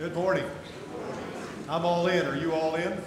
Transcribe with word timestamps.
Good 0.00 0.14
morning. 0.14 0.46
I'm 1.68 1.84
all 1.84 2.06
in. 2.06 2.24
Are 2.24 2.34
you 2.34 2.54
all 2.54 2.74
in? 2.74 2.98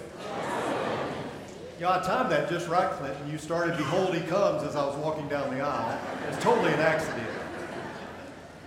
Yeah, 1.80 1.98
I 1.98 2.00
timed 2.00 2.30
that 2.30 2.48
just 2.48 2.68
right, 2.68 2.88
Clinton. 2.88 3.28
You 3.28 3.36
started 3.36 3.76
Behold 3.76 4.14
He 4.14 4.20
Comes 4.20 4.62
as 4.62 4.76
I 4.76 4.86
was 4.86 4.94
walking 4.98 5.26
down 5.26 5.52
the 5.52 5.60
aisle. 5.60 5.98
It's 6.28 6.40
totally 6.40 6.72
an 6.72 6.78
accident. 6.78 7.28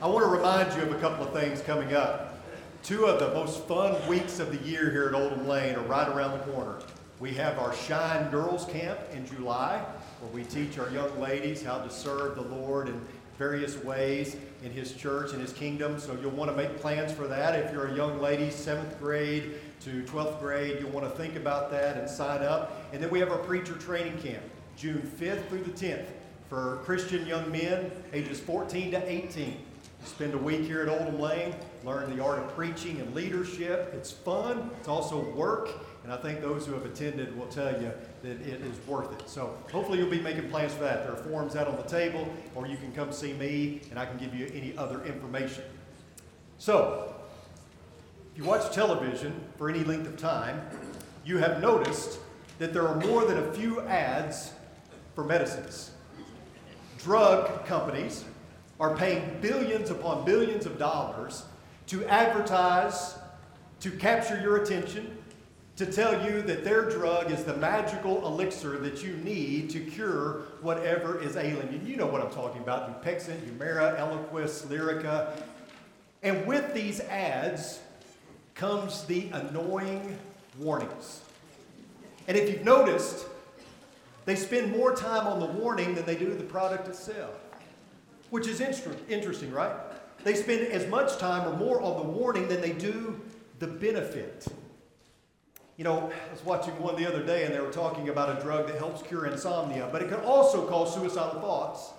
I 0.02 0.08
want 0.08 0.26
to 0.26 0.30
remind 0.30 0.76
you 0.76 0.82
of 0.82 0.92
a 0.92 1.00
couple 1.00 1.26
of 1.26 1.32
things 1.32 1.62
coming 1.62 1.94
up. 1.94 2.38
Two 2.84 3.06
of 3.06 3.22
the 3.22 3.30
most 3.30 3.66
fun 3.66 3.96
weeks 4.10 4.42
of 4.42 4.52
the 4.52 4.70
year 4.70 4.92
here 4.92 5.08
at 5.08 5.14
Oldham 5.14 5.48
Lane 5.48 5.76
are 5.76 5.84
right 5.84 6.10
around 6.10 6.38
the 6.38 6.52
corner. 6.52 6.80
We 7.22 7.34
have 7.36 7.58
our 7.60 7.74
Shine 7.74 8.30
Girls 8.30 8.66
Camp 8.66 9.00
in 9.14 9.26
July, 9.26 9.82
where 10.20 10.32
we 10.34 10.44
teach 10.44 10.78
our 10.78 10.90
young 10.90 11.18
ladies 11.18 11.64
how 11.64 11.78
to 11.78 11.90
serve 11.90 12.36
the 12.36 12.42
Lord 12.42 12.90
in 12.90 13.00
various 13.38 13.78
ways 13.84 14.36
in 14.64 14.72
His 14.72 14.94
church 14.94 15.34
and 15.34 15.42
His 15.42 15.54
kingdom. 15.54 16.00
So 16.00 16.18
you'll 16.22 16.32
want 16.32 16.52
to 16.52 16.58
make 16.58 16.78
plans 16.80 17.12
for 17.12 17.28
that. 17.28 17.56
If 17.56 17.72
you're 17.72 17.88
a 17.88 17.96
young 17.96 18.20
lady, 18.20 18.50
seventh 18.50 19.00
grade 19.00 19.56
to 19.82 20.04
12th 20.04 20.40
grade, 20.40 20.78
you'll 20.80 20.92
want 20.92 21.10
to 21.10 21.18
think 21.18 21.36
about 21.36 21.70
that 21.72 21.98
and 21.98 22.10
sign 22.10 22.44
up. 22.44 22.88
And 22.94 23.02
then 23.02 23.10
we 23.10 23.20
have 23.20 23.32
our 23.32 23.38
preacher 23.38 23.76
training 23.76 24.18
camp, 24.20 24.44
June 24.76 25.10
5th 25.20 25.48
through 25.50 25.64
the 25.64 25.72
10th, 25.72 26.08
for 26.50 26.78
Christian 26.84 27.26
young 27.28 27.52
men 27.52 27.92
ages 28.14 28.40
14 28.40 28.92
to 28.92 29.12
18. 29.12 29.58
Spend 30.04 30.34
a 30.34 30.38
week 30.38 30.62
here 30.62 30.82
at 30.82 30.90
Oldham 30.90 31.20
Lane, 31.20 31.54
learn 31.84 32.16
the 32.16 32.24
art 32.24 32.40
of 32.40 32.48
preaching 32.56 33.00
and 33.00 33.14
leadership. 33.16 33.92
It's 33.94 34.12
fun, 34.12 34.70
it's 34.80 34.88
also 34.88 35.20
work, 35.32 35.70
and 36.04 36.12
I 36.12 36.18
think 36.18 36.42
those 36.42 36.66
who 36.66 36.74
have 36.74 36.86
attended 36.86 37.38
will 37.38 37.48
tell 37.48 37.72
you 37.82 37.92
that 38.24 38.42
it 38.42 38.62
is 38.62 38.78
worth 38.88 39.12
it. 39.20 39.30
So 39.30 39.58
hopefully 39.72 40.00
you'll 40.00 40.10
be 40.10 40.22
making 40.22 40.50
plans 40.50 40.74
for 40.74 40.84
that. 40.84 41.04
There 41.04 41.14
are 41.14 41.24
forms 41.24 41.56
out 41.56 41.68
on 41.68 41.76
the 41.76 41.84
table, 41.84 42.28
or 42.56 42.68
you 42.68 42.78
can 42.78 42.92
come 42.94 43.12
see 43.12 43.34
me 43.34 43.82
and 43.90 44.00
I 44.00 44.06
can 44.06 44.18
give 44.18 44.34
you 44.34 44.50
any 44.54 44.76
other 44.78 45.04
information. 45.06 45.64
So, 46.58 47.14
if 48.32 48.38
you 48.38 48.44
watch 48.44 48.74
television 48.74 49.34
for 49.58 49.70
any 49.70 49.84
length 49.84 50.08
of 50.08 50.18
time, 50.18 50.62
you 51.26 51.38
have 51.38 51.62
noticed 51.62 52.20
that 52.60 52.74
there 52.74 52.88
are 52.88 52.96
more 52.96 53.26
than 53.26 53.38
a 53.38 53.54
few 53.54 53.82
ads 53.82 54.54
for 55.14 55.24
medicines. 55.24 55.92
Drug 56.98 57.66
companies 57.66 58.24
are 58.80 58.96
paying 58.96 59.40
billions 59.42 59.90
upon 59.90 60.26
billions 60.26 60.66
of 60.66 60.78
dollars 60.78 61.44
to 61.88 62.06
advertise, 62.06 63.16
to 63.80 63.92
capture 63.92 64.40
your 64.42 64.58
attention, 64.58 65.18
to 65.76 65.86
tell 65.86 66.26
you 66.26 66.42
that 66.42 66.64
their 66.64 66.90
drug 66.90 67.32
is 67.32 67.44
the 67.44 67.56
magical 67.58 68.26
elixir 68.26 68.78
that 68.80 69.04
you 69.04 69.16
need 69.18 69.70
to 69.70 69.80
cure 69.80 70.42
whatever 70.62 71.22
is 71.22 71.36
ailing 71.36 71.72
you. 71.72 71.92
You 71.92 71.98
know 71.98 72.08
what 72.08 72.22
I'm 72.22 72.32
talking 72.32 72.62
about 72.62 73.04
Dupixent, 73.04 73.40
Humira, 73.42 73.98
Eliquis, 74.00 74.66
Lyrica. 74.68 75.40
And 76.24 76.48
with 76.48 76.74
these 76.74 77.00
ads 77.02 77.80
comes 78.56 79.04
the 79.04 79.30
annoying 79.34 80.18
warnings. 80.58 81.22
And 82.28 82.36
if 82.36 82.50
you've 82.50 82.66
noticed, 82.66 83.28
they 84.26 84.36
spend 84.36 84.76
more 84.76 84.96
time 84.96 85.28
on 85.28 85.40
the 85.40 85.46
warning 85.46 85.94
than 85.94 86.06
they 86.06 86.16
do 86.16 86.34
the 86.34 86.44
product 86.44 86.88
itself 86.88 87.40
which 88.30 88.48
is 88.48 88.62
interesting, 88.62 89.52
right? 89.52 89.72
They 90.24 90.36
spend 90.36 90.68
as 90.68 90.88
much 90.88 91.18
time 91.18 91.48
or 91.48 91.56
more 91.56 91.82
on 91.82 91.98
the 91.98 92.10
warning 92.10 92.48
than 92.48 92.62
they 92.62 92.74
do 92.74 93.20
the 93.60 93.68
benefit. 93.68 94.48
You 95.78 95.84
know, 95.84 96.12
I 96.12 96.32
was 96.32 96.44
watching 96.44 96.78
one 96.82 96.96
the 96.96 97.08
other 97.08 97.24
day 97.24 97.46
and 97.46 97.54
they 97.54 97.60
were 97.60 97.72
talking 97.72 98.10
about 98.10 98.38
a 98.38 98.42
drug 98.42 98.68
that 98.68 98.78
helps 98.78 99.04
cure 99.04 99.28
insomnia, 99.28 99.90
but 99.92 100.02
it 100.02 100.10
can 100.10 100.20
also 100.22 100.68
cause 100.68 100.94
suicidal 100.94 101.40
thoughts. 101.40 101.92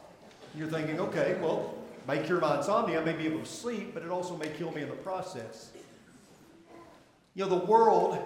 You're 0.56 0.68
thinking, 0.68 0.98
okay, 0.98 1.38
well, 1.40 1.74
may 2.06 2.22
cure 2.24 2.40
my 2.40 2.58
insomnia, 2.58 3.00
I 3.00 3.04
may 3.04 3.12
be 3.12 3.26
able 3.26 3.40
to 3.40 3.46
sleep, 3.46 3.94
but 3.94 4.02
it 4.02 4.10
also 4.10 4.36
may 4.36 4.48
kill 4.48 4.72
me 4.72 4.82
in 4.82 4.88
the 4.88 4.96
process. 4.96 5.70
You 7.34 7.44
know, 7.44 7.50
the 7.50 7.66
world 7.66 8.18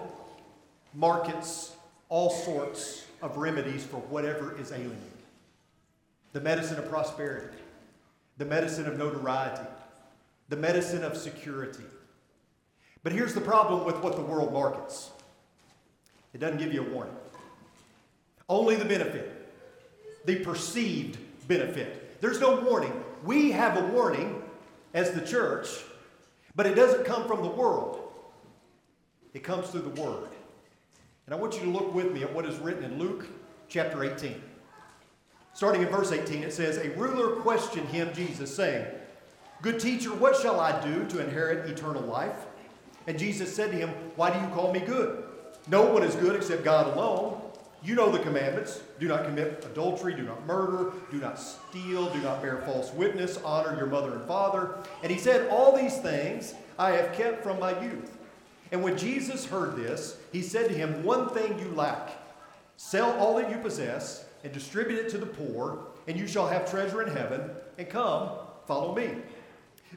markets 0.95 1.75
all 2.09 2.29
sorts 2.29 3.05
of 3.21 3.37
remedies 3.37 3.83
for 3.83 3.97
whatever 3.97 4.57
is 4.59 4.71
ailing 4.71 4.89
you. 4.89 5.23
The 6.33 6.41
medicine 6.41 6.77
of 6.77 6.89
prosperity, 6.89 7.57
the 8.37 8.45
medicine 8.45 8.87
of 8.87 8.97
notoriety, 8.97 9.67
the 10.49 10.57
medicine 10.57 11.03
of 11.03 11.17
security. 11.17 11.83
But 13.03 13.11
here's 13.11 13.33
the 13.33 13.41
problem 13.41 13.85
with 13.85 13.97
what 14.01 14.15
the 14.15 14.21
world 14.21 14.53
markets 14.53 15.11
it 16.33 16.39
doesn't 16.39 16.57
give 16.57 16.73
you 16.73 16.81
a 16.81 16.89
warning, 16.89 17.15
only 18.49 18.75
the 18.75 18.85
benefit, 18.85 19.49
the 20.25 20.37
perceived 20.37 21.17
benefit. 21.47 22.21
There's 22.21 22.39
no 22.39 22.59
warning. 22.61 22.93
We 23.23 23.51
have 23.51 23.77
a 23.77 23.85
warning 23.87 24.41
as 24.93 25.11
the 25.11 25.21
church, 25.21 25.67
but 26.55 26.65
it 26.65 26.75
doesn't 26.75 27.05
come 27.05 27.27
from 27.27 27.41
the 27.43 27.49
world, 27.49 28.11
it 29.33 29.43
comes 29.43 29.69
through 29.69 29.81
the 29.81 30.01
Word. 30.01 30.29
And 31.25 31.33
I 31.33 31.37
want 31.37 31.55
you 31.55 31.61
to 31.61 31.69
look 31.69 31.93
with 31.93 32.11
me 32.11 32.23
at 32.23 32.33
what 32.33 32.45
is 32.45 32.57
written 32.59 32.83
in 32.83 32.99
Luke 32.99 33.27
chapter 33.69 34.03
18. 34.03 34.41
Starting 35.53 35.81
in 35.83 35.87
verse 35.87 36.11
18, 36.11 36.43
it 36.43 36.51
says, 36.51 36.77
A 36.77 36.89
ruler 36.97 37.35
questioned 37.37 37.87
him, 37.89 38.11
Jesus, 38.13 38.53
saying, 38.53 38.85
Good 39.63 39.79
teacher, 39.79 40.13
what 40.13 40.35
shall 40.35 40.59
I 40.59 40.83
do 40.83 41.05
to 41.05 41.23
inherit 41.23 41.69
eternal 41.69 42.01
life? 42.01 42.35
And 43.07 43.17
Jesus 43.17 43.55
said 43.55 43.71
to 43.71 43.77
him, 43.77 43.91
Why 44.17 44.29
do 44.29 44.37
you 44.37 44.53
call 44.53 44.73
me 44.73 44.81
good? 44.81 45.23
No 45.69 45.83
one 45.83 46.03
is 46.03 46.15
good 46.15 46.35
except 46.35 46.65
God 46.65 46.93
alone. 46.93 47.41
You 47.81 47.95
know 47.95 48.11
the 48.11 48.19
commandments 48.19 48.81
do 48.99 49.07
not 49.07 49.23
commit 49.23 49.65
adultery, 49.65 50.15
do 50.15 50.23
not 50.23 50.45
murder, 50.45 50.91
do 51.09 51.17
not 51.17 51.39
steal, 51.39 52.09
do 52.09 52.19
not 52.19 52.41
bear 52.41 52.61
false 52.63 52.91
witness, 52.91 53.37
honor 53.45 53.73
your 53.77 53.85
mother 53.85 54.13
and 54.15 54.25
father. 54.25 54.75
And 55.01 55.09
he 55.09 55.17
said, 55.17 55.49
All 55.49 55.77
these 55.77 55.97
things 55.97 56.55
I 56.77 56.91
have 56.91 57.13
kept 57.13 57.41
from 57.41 57.57
my 57.57 57.81
youth. 57.81 58.17
And 58.73 58.83
when 58.83 58.97
Jesus 58.97 59.45
heard 59.45 59.77
this, 59.77 60.17
he 60.33 60.41
said 60.41 60.67
to 60.67 60.75
him, 60.75 61.05
One 61.05 61.29
thing 61.29 61.57
you 61.57 61.69
lack 61.69 62.11
sell 62.75 63.17
all 63.17 63.37
that 63.37 63.49
you 63.49 63.55
possess 63.59 64.25
and 64.43 64.51
distribute 64.51 65.05
it 65.05 65.09
to 65.11 65.17
the 65.17 65.25
poor, 65.25 65.85
and 66.05 66.19
you 66.19 66.27
shall 66.27 66.49
have 66.49 66.69
treasure 66.69 67.01
in 67.01 67.15
heaven, 67.15 67.49
and 67.77 67.89
come, 67.89 68.29
follow 68.67 68.93
me. 68.93 69.09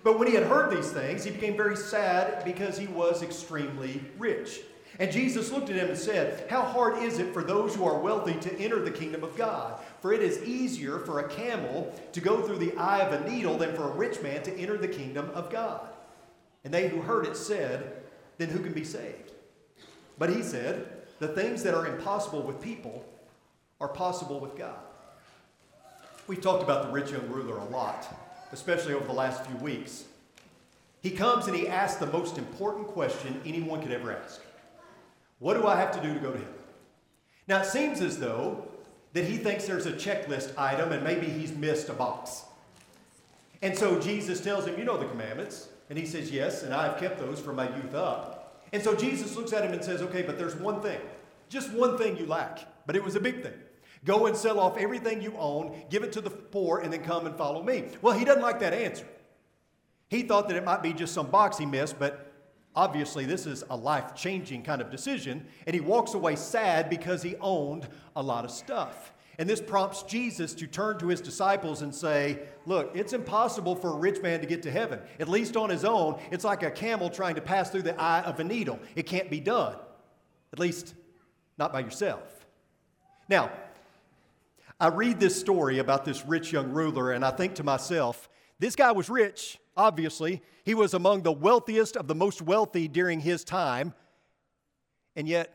But 0.03 0.19
when 0.19 0.29
he 0.29 0.35
had 0.35 0.45
heard 0.45 0.77
these 0.77 0.91
things, 0.91 1.25
he 1.25 1.31
became 1.31 1.57
very 1.57 1.77
sad 1.77 2.45
because 2.45 2.79
he 2.79 2.87
was 2.87 3.23
extremely 3.23 4.01
rich. 4.19 4.61
And 4.99 5.13
Jesus 5.13 5.53
looked 5.53 5.69
at 5.69 5.77
him 5.77 5.89
and 5.89 5.99
said, 5.99 6.49
How 6.49 6.63
hard 6.63 7.03
is 7.03 7.19
it 7.19 7.33
for 7.35 7.43
those 7.43 7.75
who 7.75 7.85
are 7.85 7.99
wealthy 7.99 8.35
to 8.35 8.59
enter 8.59 8.81
the 8.81 8.91
kingdom 8.91 9.23
of 9.23 9.37
God? 9.37 9.79
For 10.01 10.13
it 10.13 10.23
is 10.23 10.43
easier 10.45 11.01
for 11.01 11.21
a 11.21 11.29
camel 11.29 11.95
to 12.13 12.21
go 12.21 12.43
through 12.43 12.59
the 12.59 12.75
eye 12.77 13.01
of 13.01 13.13
a 13.13 13.31
needle 13.31 13.59
than 13.59 13.75
for 13.75 13.91
a 13.91 13.95
rich 13.95 14.23
man 14.23 14.43
to 14.45 14.57
enter 14.57 14.79
the 14.79 14.89
kingdom 14.89 15.31
of 15.35 15.51
God. 15.51 15.89
And 16.65 16.73
they 16.73 16.89
who 16.89 17.01
heard 17.03 17.27
it 17.27 17.37
said, 17.37 18.03
Then 18.39 18.49
who 18.49 18.61
can 18.61 18.73
be 18.73 18.85
saved? 18.85 19.33
But 20.19 20.31
he 20.31 20.43
said, 20.43 20.87
The 21.19 21.29
things 21.29 21.63
that 21.63 21.75
are 21.75 21.87
impossible 21.87 22.43
with 22.43 22.61
people 22.61 23.05
are 23.81 23.89
possible 23.89 24.41
with 24.41 24.57
God. 24.57 24.79
We've 26.27 26.41
talked 26.41 26.63
about 26.63 26.87
the 26.87 26.93
rich 26.93 27.11
young 27.11 27.29
ruler 27.29 27.59
a 27.59 27.65
lot, 27.65 28.09
especially 28.53 28.95
over 28.95 29.07
the 29.07 29.13
last 29.13 29.45
few 29.45 29.57
weeks. 29.57 30.05
He 31.03 31.11
comes 31.11 31.47
and 31.47 31.57
he 31.57 31.69
asks 31.69 31.99
the 31.99 32.07
most 32.07 32.39
important 32.39 32.89
question 32.89 33.41
anyone 33.45 33.81
could 33.81 33.93
ever 33.93 34.13
ask 34.13 34.41
What 35.39 35.55
do 35.55 35.67
I 35.67 35.77
have 35.77 35.93
to 35.93 36.03
do 36.03 36.13
to 36.15 36.21
go 36.21 36.33
to 36.33 36.39
heaven? 36.39 36.53
Now, 37.49 37.61
it 37.63 37.67
seems 37.67 38.01
as 38.01 38.19
though 38.19 38.67
that 39.13 39.25
he 39.25 39.37
thinks 39.37 39.67
there's 39.67 39.87
a 39.87 39.93
checklist 39.93 40.59
item 40.59 40.93
and 40.93 41.05
maybe 41.05 41.27
he's 41.27 41.53
missed 41.53 41.89
a 41.89 41.93
box. 41.93 42.43
And 43.63 43.77
so 43.77 44.01
Jesus 44.01 44.41
tells 44.41 44.67
him, 44.67 44.79
You 44.79 44.85
know 44.85 44.99
the 44.99 45.07
commandments. 45.07 45.69
And 45.89 45.99
he 45.99 46.07
says, 46.07 46.31
Yes, 46.31 46.63
and 46.63 46.75
I've 46.75 46.99
kept 46.99 47.19
those 47.19 47.41
from 47.41 47.57
my 47.57 47.75
youth 47.77 47.95
up. 47.95 48.63
And 48.73 48.83
so 48.83 48.95
Jesus 48.95 49.37
looks 49.37 49.53
at 49.53 49.65
him 49.65 49.73
and 49.73 49.85
says, 49.85 50.03
Okay, 50.03 50.23
but 50.23 50.39
there's 50.39 50.57
one 50.57 50.81
thing. 50.83 51.01
Just 51.49 51.73
one 51.73 51.97
thing 51.97 52.17
you 52.17 52.27
lack. 52.27 52.61
But 52.87 52.97
it 52.97 53.05
was 53.05 53.17
a 53.17 53.21
big 53.21 53.43
thing. 53.43 53.55
Go 54.05 54.27
and 54.27 54.37
sell 54.37 54.61
off 54.61 54.77
everything 54.77 55.21
you 55.21 55.35
own, 55.39 55.77
give 55.91 56.03
it 56.03 56.13
to 56.13 56.21
the 56.21 56.31
poor, 56.31 56.79
and 56.81 56.93
then 56.93 57.03
come 57.03 57.27
and 57.27 57.37
follow 57.37 57.63
me. 57.63 57.85
Well, 58.03 58.17
he 58.17 58.25
doesn't 58.25 58.43
like 58.43 58.61
that 58.61 58.73
answer. 58.73 59.07
He 60.09 60.23
thought 60.23 60.49
that 60.49 60.57
it 60.57 60.65
might 60.65 60.83
be 60.83 60.93
just 60.93 61.13
some 61.13 61.29
box 61.29 61.59
he 61.59 61.67
missed, 61.67 61.99
but 61.99 62.33
obviously 62.75 63.25
this 63.25 63.47
is 63.47 63.65
a 63.71 63.77
life 63.77 64.15
changing 64.15 64.63
kind 64.63 64.81
of 64.81 64.91
decision. 64.91 65.47
And 65.67 65.75
he 65.75 65.81
walks 65.81 66.15
away 66.15 66.37
sad 66.37 66.89
because 66.89 67.23
he 67.23 67.37
owned 67.41 67.89
a 68.15 68.23
lot 68.23 68.45
of 68.45 68.51
stuff. 68.51 69.13
And 69.39 69.49
this 69.49 69.61
prompts 69.61 70.03
Jesus 70.05 70.55
to 70.55 70.67
turn 70.67 70.99
to 70.99 71.09
his 71.09 71.21
disciples 71.21 71.83
and 71.83 71.95
say, 71.95 72.39
Look, 72.65 72.93
it's 72.95 73.13
impossible 73.13 73.77
for 73.77 73.93
a 73.93 73.97
rich 73.97 74.23
man 74.23 74.41
to 74.41 74.47
get 74.47 74.63
to 74.63 74.71
heaven. 74.71 75.01
At 75.21 75.29
least 75.29 75.57
on 75.57 75.69
his 75.69 75.85
own, 75.85 76.19
it's 76.31 76.45
like 76.45 76.63
a 76.63 76.71
camel 76.71 77.11
trying 77.11 77.35
to 77.35 77.43
pass 77.43 77.71
through 77.71 77.83
the 77.83 78.01
eye 78.01 78.23
of 78.23 78.41
a 78.41 78.45
needle. 78.45 78.79
It 78.95 79.05
can't 79.07 79.31
be 79.31 79.41
done, 79.41 79.77
at 80.53 80.59
least 80.59 80.95
not 81.59 81.73
by 81.73 81.81
yourself. 81.81 82.47
Now, 83.29 83.51
I 84.79 84.89
read 84.89 85.19
this 85.19 85.39
story 85.39 85.79
about 85.79 86.05
this 86.05 86.27
rich 86.27 86.53
young 86.53 86.71
ruler, 86.71 87.13
and 87.13 87.25
I 87.25 87.31
think 87.31 87.55
to 87.55 87.65
myself, 87.65 88.29
this 88.59 88.77
guy 88.77 88.93
was 88.93 89.09
rich, 89.09 89.59
obviously. 89.75 90.43
He 90.65 90.75
was 90.75 90.93
among 90.93 91.23
the 91.23 91.33
wealthiest 91.33 91.97
of 91.97 92.09
the 92.09 92.15
most 92.15 92.43
wealthy 92.43 92.87
during 92.87 93.21
his 93.21 93.43
time, 93.43 93.95
and 95.15 95.27
yet 95.27 95.55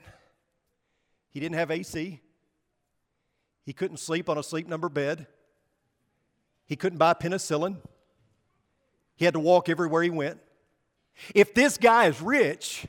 he 1.30 1.40
didn't 1.40 1.56
have 1.56 1.70
AC. 1.70 2.20
He 3.64 3.74
couldn't 3.74 3.98
sleep 3.98 4.28
on 4.28 4.40
a 4.40 4.44
sleep 4.44 4.68
number 4.68 4.90
bed. 4.90 5.28
He 6.66 6.76
couldn't 6.76 6.98
buy 6.98 7.14
penicillin. 7.14 7.78
He 9.16 9.26
had 9.26 9.36
to 9.36 9.40
walk 9.40 9.70
everywhere 9.70 10.02
he 10.02 10.10
went. 10.10 10.40
If 11.36 11.54
this 11.54 11.78
guy 11.78 12.08
is 12.08 12.20
rich, 12.22 12.88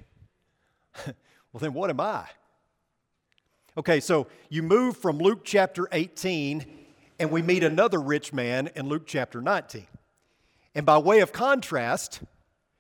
well, 1.07 1.61
then 1.61 1.75
what 1.75 1.91
am 1.91 2.01
I? 2.01 2.27
Okay, 3.75 4.01
so 4.01 4.27
you 4.51 4.63
move 4.63 4.99
from 4.99 5.17
Luke 5.17 5.45
chapter 5.45 5.89
18, 5.93 6.67
and 7.19 7.31
we 7.31 7.41
meet 7.41 7.65
another 7.65 8.03
rich 8.03 8.31
man 8.31 8.69
in 8.77 8.87
Luke 8.87 9.05
chapter 9.07 9.41
19. 9.41 9.87
And 10.75 10.85
by 10.85 10.99
way 10.99 11.21
of 11.21 11.33
contrast 11.33 12.21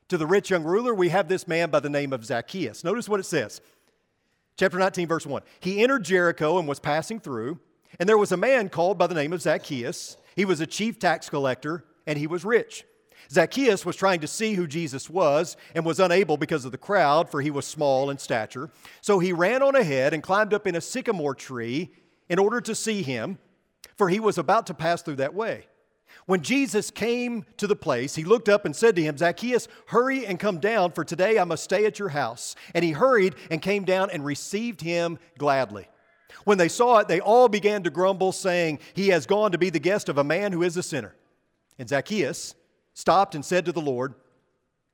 to 0.08 0.18
the 0.18 0.26
rich 0.26 0.50
young 0.50 0.64
ruler, 0.64 0.92
we 0.92 1.08
have 1.08 1.28
this 1.28 1.48
man 1.48 1.70
by 1.70 1.80
the 1.80 1.88
name 1.88 2.12
of 2.12 2.26
Zacchaeus. 2.26 2.84
Notice 2.84 3.08
what 3.08 3.20
it 3.20 3.24
says. 3.24 3.62
Chapter 4.58 4.78
19, 4.78 5.08
verse 5.08 5.24
1. 5.24 5.40
He 5.60 5.82
entered 5.82 6.04
Jericho 6.04 6.58
and 6.58 6.68
was 6.68 6.78
passing 6.78 7.20
through, 7.20 7.58
and 7.98 8.06
there 8.06 8.18
was 8.18 8.32
a 8.32 8.36
man 8.36 8.68
called 8.68 8.98
by 8.98 9.06
the 9.06 9.14
name 9.14 9.32
of 9.32 9.40
Zacchaeus. 9.40 10.18
He 10.36 10.44
was 10.44 10.60
a 10.60 10.66
chief 10.66 10.98
tax 10.98 11.30
collector, 11.30 11.86
and 12.06 12.18
he 12.18 12.26
was 12.26 12.44
rich. 12.44 12.84
Zacchaeus 13.30 13.86
was 13.86 13.96
trying 13.96 14.20
to 14.20 14.26
see 14.26 14.54
who 14.54 14.66
Jesus 14.66 15.08
was 15.08 15.56
and 15.74 15.84
was 15.84 16.00
unable 16.00 16.36
because 16.36 16.64
of 16.64 16.72
the 16.72 16.78
crowd, 16.78 17.30
for 17.30 17.40
he 17.40 17.50
was 17.50 17.66
small 17.66 18.10
in 18.10 18.18
stature. 18.18 18.70
So 19.00 19.18
he 19.18 19.32
ran 19.32 19.62
on 19.62 19.76
ahead 19.76 20.14
and 20.14 20.22
climbed 20.22 20.54
up 20.54 20.66
in 20.66 20.74
a 20.74 20.80
sycamore 20.80 21.34
tree 21.34 21.90
in 22.28 22.38
order 22.38 22.60
to 22.60 22.74
see 22.74 23.02
him, 23.02 23.38
for 23.96 24.08
he 24.08 24.20
was 24.20 24.38
about 24.38 24.66
to 24.66 24.74
pass 24.74 25.02
through 25.02 25.16
that 25.16 25.34
way. 25.34 25.66
When 26.26 26.42
Jesus 26.42 26.90
came 26.90 27.44
to 27.56 27.66
the 27.66 27.76
place, 27.76 28.14
he 28.14 28.24
looked 28.24 28.48
up 28.48 28.64
and 28.64 28.76
said 28.76 28.94
to 28.96 29.02
him, 29.02 29.16
Zacchaeus, 29.16 29.66
hurry 29.86 30.24
and 30.26 30.38
come 30.38 30.58
down, 30.58 30.92
for 30.92 31.04
today 31.04 31.38
I 31.38 31.44
must 31.44 31.64
stay 31.64 31.84
at 31.84 31.98
your 31.98 32.10
house. 32.10 32.54
And 32.74 32.84
he 32.84 32.92
hurried 32.92 33.34
and 33.50 33.60
came 33.60 33.84
down 33.84 34.10
and 34.10 34.24
received 34.24 34.80
him 34.80 35.18
gladly. 35.38 35.88
When 36.44 36.58
they 36.58 36.68
saw 36.68 36.98
it, 36.98 37.08
they 37.08 37.20
all 37.20 37.48
began 37.48 37.82
to 37.82 37.90
grumble, 37.90 38.32
saying, 38.32 38.80
He 38.94 39.08
has 39.08 39.26
gone 39.26 39.52
to 39.52 39.58
be 39.58 39.70
the 39.70 39.78
guest 39.78 40.08
of 40.08 40.18
a 40.18 40.24
man 40.24 40.52
who 40.52 40.62
is 40.62 40.76
a 40.76 40.82
sinner. 40.82 41.14
And 41.78 41.88
Zacchaeus 41.88 42.54
stopped 42.94 43.34
and 43.34 43.44
said 43.44 43.64
to 43.66 43.72
the 43.72 43.80
Lord, 43.80 44.14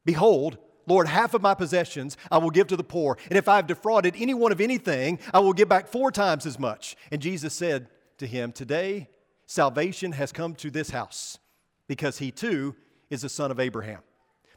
Behold, 0.05 0.59
Lord, 0.87 1.07
half 1.07 1.35
of 1.35 1.43
my 1.43 1.55
possessions 1.55 2.17
I 2.31 2.39
will 2.39 2.51
give 2.51 2.69
to 2.69 2.77
the 2.77 2.85
poor, 2.85 3.19
and 3.29 3.37
if 3.37 3.49
I 3.49 3.57
have 3.57 3.67
defrauded 3.67 4.15
anyone 4.17 4.53
of 4.53 4.61
anything, 4.61 5.19
I 5.35 5.41
will 5.41 5.53
give 5.53 5.69
back 5.69 5.87
four 5.89 6.11
times 6.11 6.47
as 6.47 6.59
much. 6.59 6.97
And 7.11 7.21
Jesus 7.21 7.53
said 7.53 7.89
to 8.19 8.27
him, 8.27 8.53
Today 8.53 9.09
salvation 9.47 10.13
has 10.13 10.33
come 10.33 10.55
to 10.57 10.71
this 10.71 10.91
house, 10.91 11.39
because 11.87 12.19
he 12.19 12.31
too 12.31 12.75
is 13.11 13.25
a 13.25 13.29
son 13.29 13.51
of 13.51 13.61
Abraham. 13.61 14.01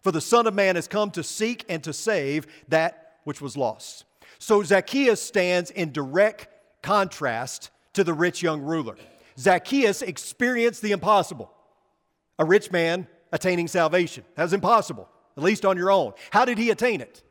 For 0.01 0.11
the 0.11 0.21
Son 0.21 0.47
of 0.47 0.53
Man 0.53 0.75
has 0.75 0.87
come 0.87 1.11
to 1.11 1.23
seek 1.23 1.63
and 1.69 1.83
to 1.83 1.93
save 1.93 2.47
that 2.69 3.19
which 3.23 3.39
was 3.39 3.55
lost. 3.55 4.05
So 4.39 4.63
Zacchaeus 4.63 5.21
stands 5.21 5.69
in 5.69 5.91
direct 5.91 6.47
contrast 6.81 7.69
to 7.93 8.03
the 8.03 8.13
rich 8.13 8.41
young 8.41 8.61
ruler. 8.61 8.95
Zacchaeus 9.37 10.01
experienced 10.01 10.81
the 10.81 10.91
impossible. 10.91 11.51
A 12.39 12.45
rich 12.45 12.71
man 12.71 13.07
attaining 13.31 13.67
salvation. 13.67 14.23
That 14.35 14.43
was 14.43 14.53
impossible, 14.53 15.07
at 15.37 15.43
least 15.43 15.65
on 15.65 15.77
your 15.77 15.91
own. 15.91 16.13
How 16.31 16.45
did 16.45 16.57
he 16.57 16.69
attain 16.69 17.01
it? 17.01 17.23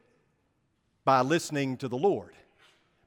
By 1.04 1.20
listening 1.20 1.76
to 1.78 1.88
the 1.88 1.96
Lord, 1.96 2.34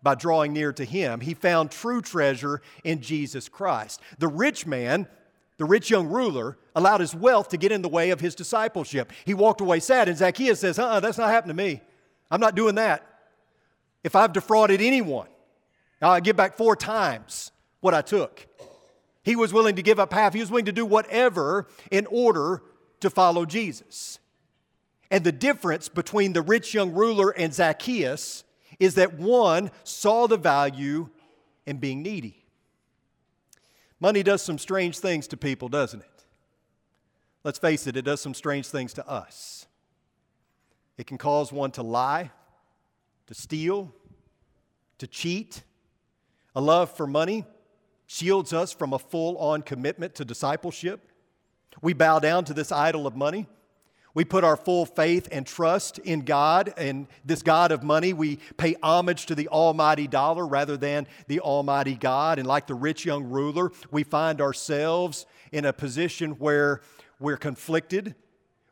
by 0.02 0.16
drawing 0.16 0.54
near 0.54 0.74
to 0.74 0.86
him. 0.86 1.22
He 1.22 1.34
found 1.34 1.72
true 1.72 2.02
treasure 2.02 2.62
in 2.84 3.02
Jesus 3.02 3.50
Christ. 3.50 4.02
The 4.20 4.28
rich 4.28 4.66
man, 4.66 5.08
the 5.58 5.66
rich 5.66 5.90
young 5.90 6.08
ruler, 6.08 6.58
allowed 6.76 7.02
his 7.02 7.16
wealth 7.16 7.50
to 7.50 7.58
get 7.58 7.72
in 7.72 7.82
the 7.82 7.90
way 7.90 8.10
of 8.10 8.20
his 8.20 8.36
discipleship. 8.36 9.12
He 9.26 9.34
walked 9.34 9.62
away 9.62 9.80
sad, 9.80 10.10
and 10.10 10.18
Zacchaeus 10.18 10.60
says, 10.60 10.80
uh 10.80 10.86
uh-uh, 10.86 11.00
that's 11.00 11.18
not 11.18 11.30
happening 11.30 11.56
to 11.56 11.64
me. 11.64 11.82
I'm 12.30 12.42
not 12.42 12.56
doing 12.56 12.76
that. 12.76 13.08
If 14.04 14.16
I've 14.16 14.34
defrauded 14.34 14.82
anyone, 14.82 15.28
I'll 16.02 16.20
give 16.20 16.36
back 16.36 16.58
four 16.58 16.76
times 16.76 17.52
what 17.80 17.94
I 17.94 18.02
took. 18.02 18.46
He 19.24 19.36
was 19.36 19.54
willing 19.54 19.78
to 19.78 19.82
give 19.82 20.00
up 20.00 20.12
half. 20.12 20.34
He 20.34 20.42
was 20.42 20.52
willing 20.52 20.66
to 20.66 20.74
do 20.74 20.86
whatever 20.86 21.68
in 21.92 22.06
order 22.08 22.62
to 23.04 23.10
follow 23.10 23.46
Jesus. 23.46 24.20
And 25.12 25.24
the 25.24 25.32
difference 25.32 25.90
between 25.90 26.34
the 26.34 26.42
rich 26.42 26.74
young 26.74 26.92
ruler 26.92 27.30
and 27.30 27.54
Zacchaeus 27.54 28.44
is 28.80 28.96
that 28.96 29.14
one 29.14 29.70
saw 29.84 30.26
the 30.28 30.38
value 30.38 31.10
in 31.66 31.78
being 31.78 32.02
needy. 32.02 32.44
Money 34.00 34.24
does 34.24 34.42
some 34.42 34.58
strange 34.58 34.98
things 34.98 35.28
to 35.28 35.38
people, 35.38 35.70
doesn't 35.70 36.02
it? 36.02 36.26
Let's 37.44 37.60
face 37.60 37.88
it, 37.88 37.96
it 37.96 38.04
does 38.04 38.22
some 38.22 38.34
strange 38.34 38.68
things 38.68 38.94
to 38.94 39.08
us. 39.08 39.68
It 40.98 41.08
can 41.08 41.18
cause 41.18 41.52
one 41.52 41.72
to 41.72 41.84
lie, 41.84 42.32
to 43.28 43.34
steal, 43.34 43.94
to 44.98 45.08
cheat. 45.08 45.64
A 46.56 46.62
love 46.62 46.90
for 46.92 47.06
money 47.06 47.46
shields 48.08 48.54
us 48.54 48.72
from 48.72 48.94
a 48.94 49.00
full 49.00 49.38
on 49.38 49.62
commitment 49.62 50.16
to 50.16 50.26
discipleship. 50.26 51.10
We 51.82 51.94
bow 51.94 52.20
down 52.20 52.46
to 52.46 52.54
this 52.54 52.72
idol 52.72 53.08
of 53.08 53.16
money. 53.16 53.48
We 54.16 54.26
put 54.26 54.44
our 54.44 54.56
full 54.56 54.86
faith 54.86 55.28
and 55.32 55.46
trust 55.46 55.98
in 56.00 56.22
God 56.22 56.74
and 56.78 57.08
this 57.26 57.42
God 57.42 57.72
of 57.72 57.82
money. 57.82 58.14
We 58.14 58.38
pay 58.58 58.76
homage 58.84 59.26
to 59.28 59.36
the 59.36 59.48
almighty 59.48 60.08
dollar 60.08 60.46
rather 60.46 60.78
than 60.78 61.08
the 61.28 61.40
almighty 61.40 61.96
God. 61.96 62.38
And 62.38 62.48
like 62.48 62.68
the 62.68 62.76
rich 62.76 63.06
young 63.06 63.24
ruler, 63.24 63.72
we 63.90 64.04
find 64.04 64.40
ourselves 64.40 65.26
in 65.52 65.66
a 65.66 65.74
position 65.74 66.32
where 66.34 66.82
we're 67.20 67.38
conflicted. 67.38 68.14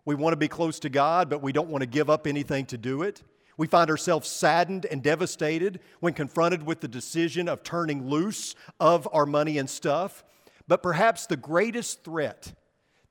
We 0.06 0.14
want 0.14 0.34
to 0.34 0.38
be 0.38 0.48
close 0.48 0.80
to 0.82 0.90
God, 0.90 1.30
but 1.30 1.42
we 1.42 1.52
don't 1.52 1.70
want 1.70 1.82
to 1.82 1.88
give 1.88 2.10
up 2.10 2.28
anything 2.28 2.66
to 2.68 2.78
do 2.78 3.02
it. 3.02 3.24
We 3.58 3.68
find 3.68 3.90
ourselves 3.90 4.30
saddened 4.30 4.86
and 4.86 5.02
devastated 5.02 5.80
when 6.00 6.14
confronted 6.14 6.64
with 6.64 6.82
the 6.82 6.88
decision 6.88 7.48
of 7.48 7.64
turning 7.64 8.08
loose 8.08 8.56
of 8.80 9.08
our 9.12 9.26
money 9.26 9.58
and 9.58 9.70
stuff. 9.70 10.24
But 10.68 10.84
perhaps 10.84 11.26
the 11.26 11.38
greatest 11.38 12.04
threat 12.04 12.54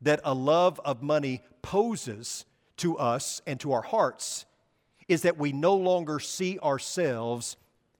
that 0.03 0.21
a 0.25 0.35
love 0.35 0.81
of 0.85 1.03
money 1.03 1.43
poses 1.63 2.45
to 2.79 2.97
us 2.99 3.43
and 3.47 3.61
to 3.61 3.73
our 3.73 3.83
hearts 3.83 4.47
is 5.09 5.23
that 5.23 5.37
we 5.37 5.53
no 5.53 5.75
longer 5.75 6.19
see 6.19 6.59
ourselves 6.61 7.57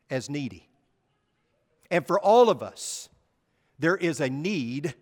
as 0.09 0.31
needy. 0.31 0.69
And 1.91 2.07
for 2.07 2.21
all 2.21 2.51
of 2.51 2.63
us, 2.63 3.09
there 3.79 3.97
is 3.97 4.21
a 4.21 4.31
need 4.31 4.95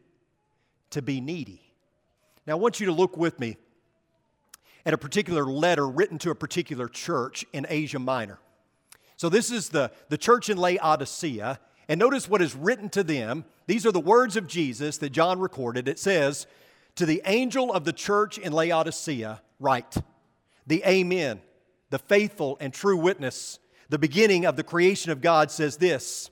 to 0.91 1.03
be 1.03 1.21
needy. 1.21 1.61
Now, 2.47 2.55
I 2.55 2.57
want 2.57 2.81
you 2.81 2.87
to 2.87 2.93
look 2.93 3.17
with 3.17 3.39
me 3.39 3.59
at 4.87 4.95
a 4.95 4.99
particular 4.99 5.45
letter 5.45 5.87
written 5.87 6.19
to 6.19 6.31
a 6.31 6.35
particular 6.35 6.89
church 6.89 7.45
in 7.53 7.67
Asia 7.69 7.99
Minor. 7.99 8.39
So, 9.17 9.29
this 9.29 9.51
is 9.51 9.69
the, 9.69 9.91
the 10.09 10.17
church 10.17 10.49
in 10.49 10.57
Laodicea, 10.57 11.61
and 11.89 11.99
notice 11.99 12.29
what 12.29 12.41
is 12.41 12.55
written 12.55 12.89
to 12.91 13.03
them. 13.03 13.45
These 13.67 13.85
are 13.85 13.93
the 13.93 14.01
words 14.01 14.37
of 14.37 14.47
Jesus 14.47 14.97
that 14.99 15.11
John 15.11 15.41
recorded. 15.41 15.89
It 15.89 15.99
says, 15.99 16.47
to 16.99 17.07
the 17.07 17.23
angel 17.27 17.73
of 17.73 17.85
the 17.85 17.93
church 17.93 18.39
in 18.39 18.53
Laodicea, 18.53 19.41
write 19.61 19.97
The 20.67 20.83
Amen, 20.85 21.41
the 21.91 21.99
faithful 21.99 22.57
and 22.61 22.75
true 22.75 22.97
witness, 22.97 23.61
the 23.89 24.01
beginning 24.01 24.45
of 24.45 24.57
the 24.57 24.65
creation 24.65 25.13
of 25.13 25.21
God 25.21 25.53
says 25.53 25.77
this 25.77 26.31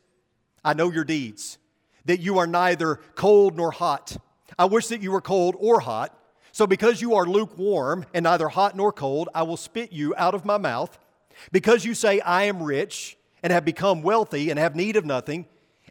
I 0.65 0.75
know 0.75 0.91
your 0.91 1.05
deeds, 1.05 1.59
that 2.07 2.19
you 2.19 2.39
are 2.39 2.49
neither 2.49 2.97
cold 3.15 3.57
nor 3.57 3.71
hot. 3.71 4.17
I 4.59 4.65
wish 4.65 4.89
that 4.89 5.03
you 5.03 5.13
were 5.13 5.21
cold 5.21 5.55
or 5.61 5.79
hot. 5.79 6.19
So, 6.51 6.67
because 6.67 7.01
you 7.01 7.15
are 7.15 7.27
lukewarm 7.27 8.05
and 8.13 8.25
neither 8.25 8.49
hot 8.49 8.75
nor 8.75 8.91
cold, 8.91 9.29
I 9.35 9.45
will 9.45 9.57
spit 9.57 9.93
you 9.93 10.15
out 10.17 10.35
of 10.35 10.45
my 10.45 10.59
mouth. 10.59 10.99
Because 11.53 11.85
you 11.85 11.95
say, 11.95 12.19
I 12.21 12.45
am 12.45 12.63
rich 12.63 13.17
and 13.41 13.53
have 13.53 13.65
become 13.65 14.03
wealthy 14.03 14.51
and 14.51 14.59
have 14.59 14.75
need 14.75 14.97
of 14.97 15.05
nothing, 15.05 15.47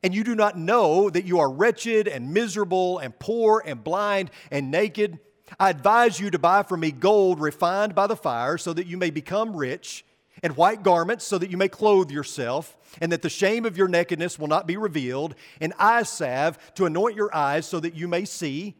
and 0.06 0.14
you 0.14 0.24
do 0.24 0.36
not 0.36 0.56
know 0.56 1.10
that 1.10 1.26
you 1.26 1.40
are 1.40 1.50
wretched 1.50 2.08
and 2.08 2.32
miserable 2.32 3.00
and 3.00 3.18
poor 3.18 3.64
and 3.66 3.84
blind 3.84 4.30
and 4.52 4.70
naked, 4.70 5.18
I 5.60 5.72
advise 5.72 6.20
you 6.20 6.30
to 6.30 6.38
buy 6.38 6.62
from 6.62 6.82
me 6.82 6.92
gold 6.92 7.40
refined 7.40 7.96
by 7.96 8.06
the 8.06 8.16
fire 8.16 8.60
so 8.60 8.72
that 8.74 8.86
you 8.86 8.98
may 8.98 9.10
become 9.10 9.56
rich, 9.56 10.06
and 10.44 10.56
white 10.56 10.84
garments 10.84 11.26
so 11.26 11.40
that 11.40 11.50
you 11.50 11.58
may 11.58 11.70
clothe 11.70 12.12
yourself, 12.12 12.78
and 13.02 13.12
that 13.12 13.24
the 13.24 13.32
shame 13.32 13.66
of 13.66 13.78
your 13.78 13.88
nakedness 13.88 14.38
will 14.38 14.48
not 14.48 14.68
be 14.68 14.78
revealed, 14.78 15.34
and 15.60 15.74
eye 15.80 16.04
salve 16.04 16.60
to 16.76 16.86
anoint 16.86 17.16
your 17.16 17.36
eyes 17.36 17.66
so 17.66 17.80
that 17.80 17.96
you 17.96 18.08
may 18.08 18.26
see. 18.26 18.76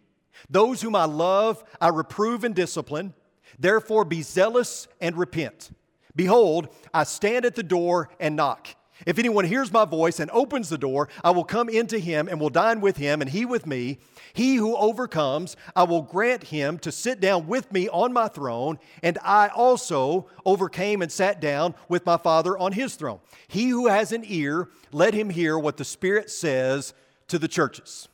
Those 0.48 0.84
whom 0.84 0.96
I 0.96 1.06
love, 1.06 1.64
I 1.82 1.88
reprove 1.88 2.44
and 2.44 2.54
discipline. 2.54 3.16
Therefore, 3.58 4.06
be 4.06 4.22
zealous 4.22 4.88
and 5.02 5.18
repent. 5.18 5.72
Behold, 6.16 6.68
I 6.94 7.04
stand 7.04 7.46
at 7.46 7.56
the 7.56 7.64
door 7.64 8.12
and 8.20 8.36
knock. 8.36 8.68
If 9.06 9.20
anyone 9.20 9.46
hears 9.46 9.74
my 9.74 9.84
voice 9.84 10.20
and 10.20 10.32
opens 10.32 10.70
the 10.70 10.78
door, 10.78 11.10
I 11.24 11.32
will 11.32 11.44
come 11.44 11.68
into 11.68 12.00
him 12.00 12.30
and 12.30 12.40
will 12.40 12.50
dine 12.50 12.80
with 12.80 12.98
him, 12.98 13.20
and 13.22 13.30
he 13.30 13.44
with 13.44 13.68
me. 13.68 14.00
He 14.34 14.56
who 14.56 14.76
overcomes, 14.76 15.58
I 15.76 15.84
will 15.84 16.02
grant 16.02 16.46
him 16.46 16.80
to 16.80 16.92
sit 16.92 17.20
down 17.20 17.48
with 17.48 17.72
me 17.74 17.90
on 17.90 18.14
my 18.14 18.30
throne, 18.30 18.80
and 19.04 19.18
I 19.22 19.50
also 19.50 20.28
overcame 20.46 21.02
and 21.02 21.12
sat 21.12 21.42
down 21.42 21.76
with 21.90 22.06
my 22.06 22.18
Father 22.18 22.58
on 22.58 22.72
his 22.72 22.96
throne. 22.96 23.20
He 23.48 23.68
who 23.68 23.88
has 23.88 24.12
an 24.12 24.24
ear, 24.26 24.70
let 24.92 25.14
him 25.14 25.30
hear 25.30 25.60
what 25.60 25.78
the 25.78 25.86
Spirit 25.86 26.32
says 26.32 26.94
to 27.28 27.38
the 27.38 27.50
churches. 27.50 28.08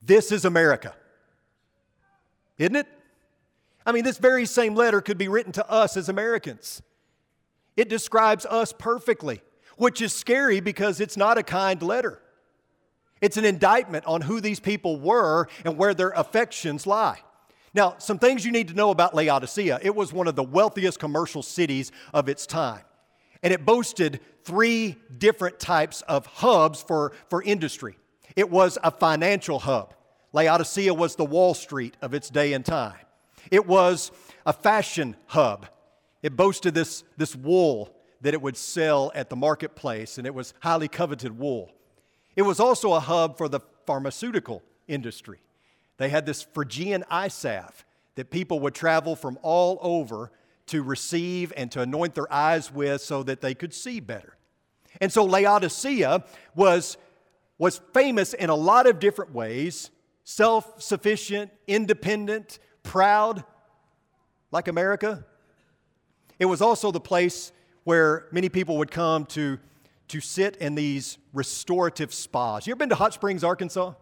This 0.00 0.32
is 0.32 0.46
America, 0.46 0.94
isn't 2.56 2.76
it? 2.76 2.86
I 3.84 3.92
mean, 3.92 4.04
this 4.04 4.18
very 4.18 4.46
same 4.46 4.74
letter 4.74 5.00
could 5.00 5.18
be 5.18 5.28
written 5.28 5.52
to 5.52 5.70
us 5.70 5.96
as 5.96 6.08
Americans. 6.08 6.82
It 7.78 7.88
describes 7.88 8.44
us 8.44 8.72
perfectly, 8.76 9.40
which 9.76 10.02
is 10.02 10.12
scary 10.12 10.58
because 10.58 10.98
it's 10.98 11.16
not 11.16 11.38
a 11.38 11.44
kind 11.44 11.80
letter. 11.80 12.20
It's 13.20 13.36
an 13.36 13.44
indictment 13.44 14.04
on 14.04 14.22
who 14.22 14.40
these 14.40 14.58
people 14.58 14.98
were 14.98 15.46
and 15.64 15.78
where 15.78 15.94
their 15.94 16.10
affections 16.10 16.88
lie. 16.88 17.20
Now, 17.72 17.94
some 17.98 18.18
things 18.18 18.44
you 18.44 18.50
need 18.50 18.66
to 18.66 18.74
know 18.74 18.90
about 18.90 19.14
Laodicea. 19.14 19.78
It 19.80 19.94
was 19.94 20.12
one 20.12 20.26
of 20.26 20.34
the 20.34 20.42
wealthiest 20.42 20.98
commercial 20.98 21.40
cities 21.40 21.92
of 22.12 22.28
its 22.28 22.46
time, 22.48 22.82
and 23.44 23.52
it 23.52 23.64
boasted 23.64 24.18
three 24.42 24.96
different 25.16 25.60
types 25.60 26.02
of 26.08 26.26
hubs 26.26 26.82
for, 26.82 27.12
for 27.30 27.44
industry. 27.44 27.96
It 28.34 28.50
was 28.50 28.76
a 28.82 28.90
financial 28.90 29.60
hub. 29.60 29.94
Laodicea 30.32 30.92
was 30.92 31.14
the 31.14 31.24
Wall 31.24 31.54
Street 31.54 31.96
of 32.02 32.12
its 32.12 32.28
day 32.28 32.54
and 32.54 32.64
time. 32.64 32.98
It 33.52 33.68
was 33.68 34.10
a 34.44 34.52
fashion 34.52 35.14
hub. 35.26 35.68
It 36.22 36.36
boasted 36.36 36.74
this, 36.74 37.04
this 37.16 37.34
wool 37.36 37.94
that 38.20 38.34
it 38.34 38.42
would 38.42 38.56
sell 38.56 39.12
at 39.14 39.30
the 39.30 39.36
marketplace, 39.36 40.18
and 40.18 40.26
it 40.26 40.34
was 40.34 40.54
highly 40.60 40.88
coveted 40.88 41.38
wool. 41.38 41.70
It 42.34 42.42
was 42.42 42.60
also 42.60 42.92
a 42.94 43.00
hub 43.00 43.38
for 43.38 43.48
the 43.48 43.60
pharmaceutical 43.86 44.62
industry. 44.86 45.38
They 45.96 46.08
had 46.08 46.26
this 46.26 46.42
Phrygian 46.42 47.04
eye 47.10 47.28
salve 47.28 47.84
that 48.14 48.30
people 48.30 48.60
would 48.60 48.74
travel 48.74 49.14
from 49.16 49.38
all 49.42 49.78
over 49.80 50.32
to 50.66 50.82
receive 50.82 51.52
and 51.56 51.70
to 51.72 51.80
anoint 51.80 52.14
their 52.14 52.32
eyes 52.32 52.72
with 52.72 53.00
so 53.00 53.22
that 53.22 53.40
they 53.40 53.54
could 53.54 53.72
see 53.72 54.00
better. 54.00 54.36
And 55.00 55.12
so 55.12 55.24
Laodicea 55.24 56.24
was, 56.54 56.96
was 57.58 57.80
famous 57.92 58.34
in 58.34 58.50
a 58.50 58.54
lot 58.54 58.86
of 58.86 58.98
different 58.98 59.32
ways 59.32 59.90
self 60.24 60.82
sufficient, 60.82 61.50
independent, 61.66 62.58
proud, 62.82 63.44
like 64.50 64.68
America. 64.68 65.24
It 66.38 66.46
was 66.46 66.60
also 66.62 66.90
the 66.90 67.00
place 67.00 67.52
where 67.84 68.26
many 68.30 68.48
people 68.48 68.78
would 68.78 68.90
come 68.90 69.26
to, 69.26 69.58
to 70.08 70.20
sit 70.20 70.56
in 70.56 70.74
these 70.74 71.18
restorative 71.32 72.14
spas. 72.14 72.66
You 72.66 72.72
ever 72.72 72.78
been 72.78 72.90
to 72.90 72.94
Hot 72.94 73.12
Springs, 73.12 73.42
Arkansas? 73.42 73.92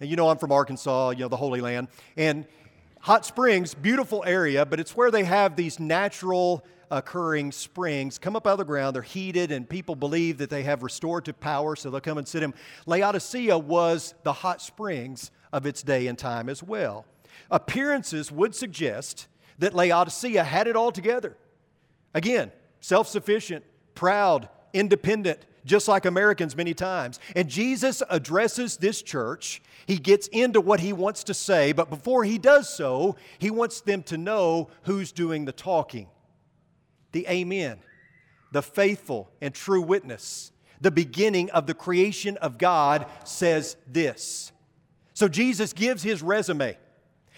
And 0.00 0.08
you 0.08 0.16
know 0.16 0.30
I'm 0.30 0.38
from 0.38 0.52
Arkansas, 0.52 1.10
you 1.10 1.18
know, 1.18 1.28
the 1.28 1.36
Holy 1.36 1.60
Land. 1.60 1.88
And 2.16 2.46
Hot 3.00 3.26
Springs, 3.26 3.74
beautiful 3.74 4.24
area, 4.26 4.64
but 4.64 4.80
it's 4.80 4.96
where 4.96 5.10
they 5.10 5.24
have 5.24 5.56
these 5.56 5.78
natural 5.78 6.64
occurring 6.90 7.52
springs 7.52 8.18
come 8.18 8.34
up 8.34 8.46
out 8.46 8.52
of 8.52 8.58
the 8.58 8.64
ground. 8.64 8.96
They're 8.96 9.02
heated, 9.02 9.52
and 9.52 9.68
people 9.68 9.94
believe 9.94 10.38
that 10.38 10.50
they 10.50 10.62
have 10.64 10.82
restorative 10.82 11.38
power, 11.40 11.76
so 11.76 11.90
they'll 11.90 12.00
come 12.00 12.18
and 12.18 12.26
sit 12.26 12.42
in. 12.42 12.52
Laodicea 12.86 13.56
was 13.58 14.14
the 14.22 14.32
hot 14.32 14.60
springs 14.60 15.30
of 15.52 15.66
its 15.66 15.82
day 15.82 16.06
and 16.06 16.18
time 16.18 16.48
as 16.48 16.62
well. 16.62 17.06
Appearances 17.50 18.32
would 18.32 18.54
suggest 18.54 19.28
that 19.58 19.74
Laodicea 19.74 20.42
had 20.42 20.66
it 20.66 20.76
all 20.76 20.90
together. 20.90 21.36
Again, 22.14 22.52
self 22.80 23.08
sufficient, 23.08 23.64
proud, 23.94 24.48
independent, 24.72 25.46
just 25.64 25.88
like 25.88 26.04
Americans 26.04 26.56
many 26.56 26.74
times. 26.74 27.20
And 27.36 27.48
Jesus 27.48 28.02
addresses 28.08 28.76
this 28.76 29.02
church. 29.02 29.62
He 29.86 29.98
gets 29.98 30.28
into 30.28 30.60
what 30.60 30.80
he 30.80 30.92
wants 30.92 31.24
to 31.24 31.34
say, 31.34 31.72
but 31.72 31.90
before 31.90 32.24
he 32.24 32.38
does 32.38 32.68
so, 32.68 33.16
he 33.38 33.50
wants 33.50 33.80
them 33.80 34.02
to 34.04 34.16
know 34.16 34.68
who's 34.82 35.12
doing 35.12 35.44
the 35.44 35.52
talking. 35.52 36.08
The 37.12 37.26
Amen, 37.28 37.78
the 38.52 38.62
faithful 38.62 39.30
and 39.40 39.52
true 39.52 39.82
witness, 39.82 40.52
the 40.80 40.90
beginning 40.90 41.50
of 41.50 41.66
the 41.66 41.74
creation 41.74 42.36
of 42.38 42.56
God 42.56 43.06
says 43.24 43.76
this. 43.86 44.52
So 45.12 45.28
Jesus 45.28 45.72
gives 45.72 46.02
his 46.02 46.22
resume. 46.22 46.78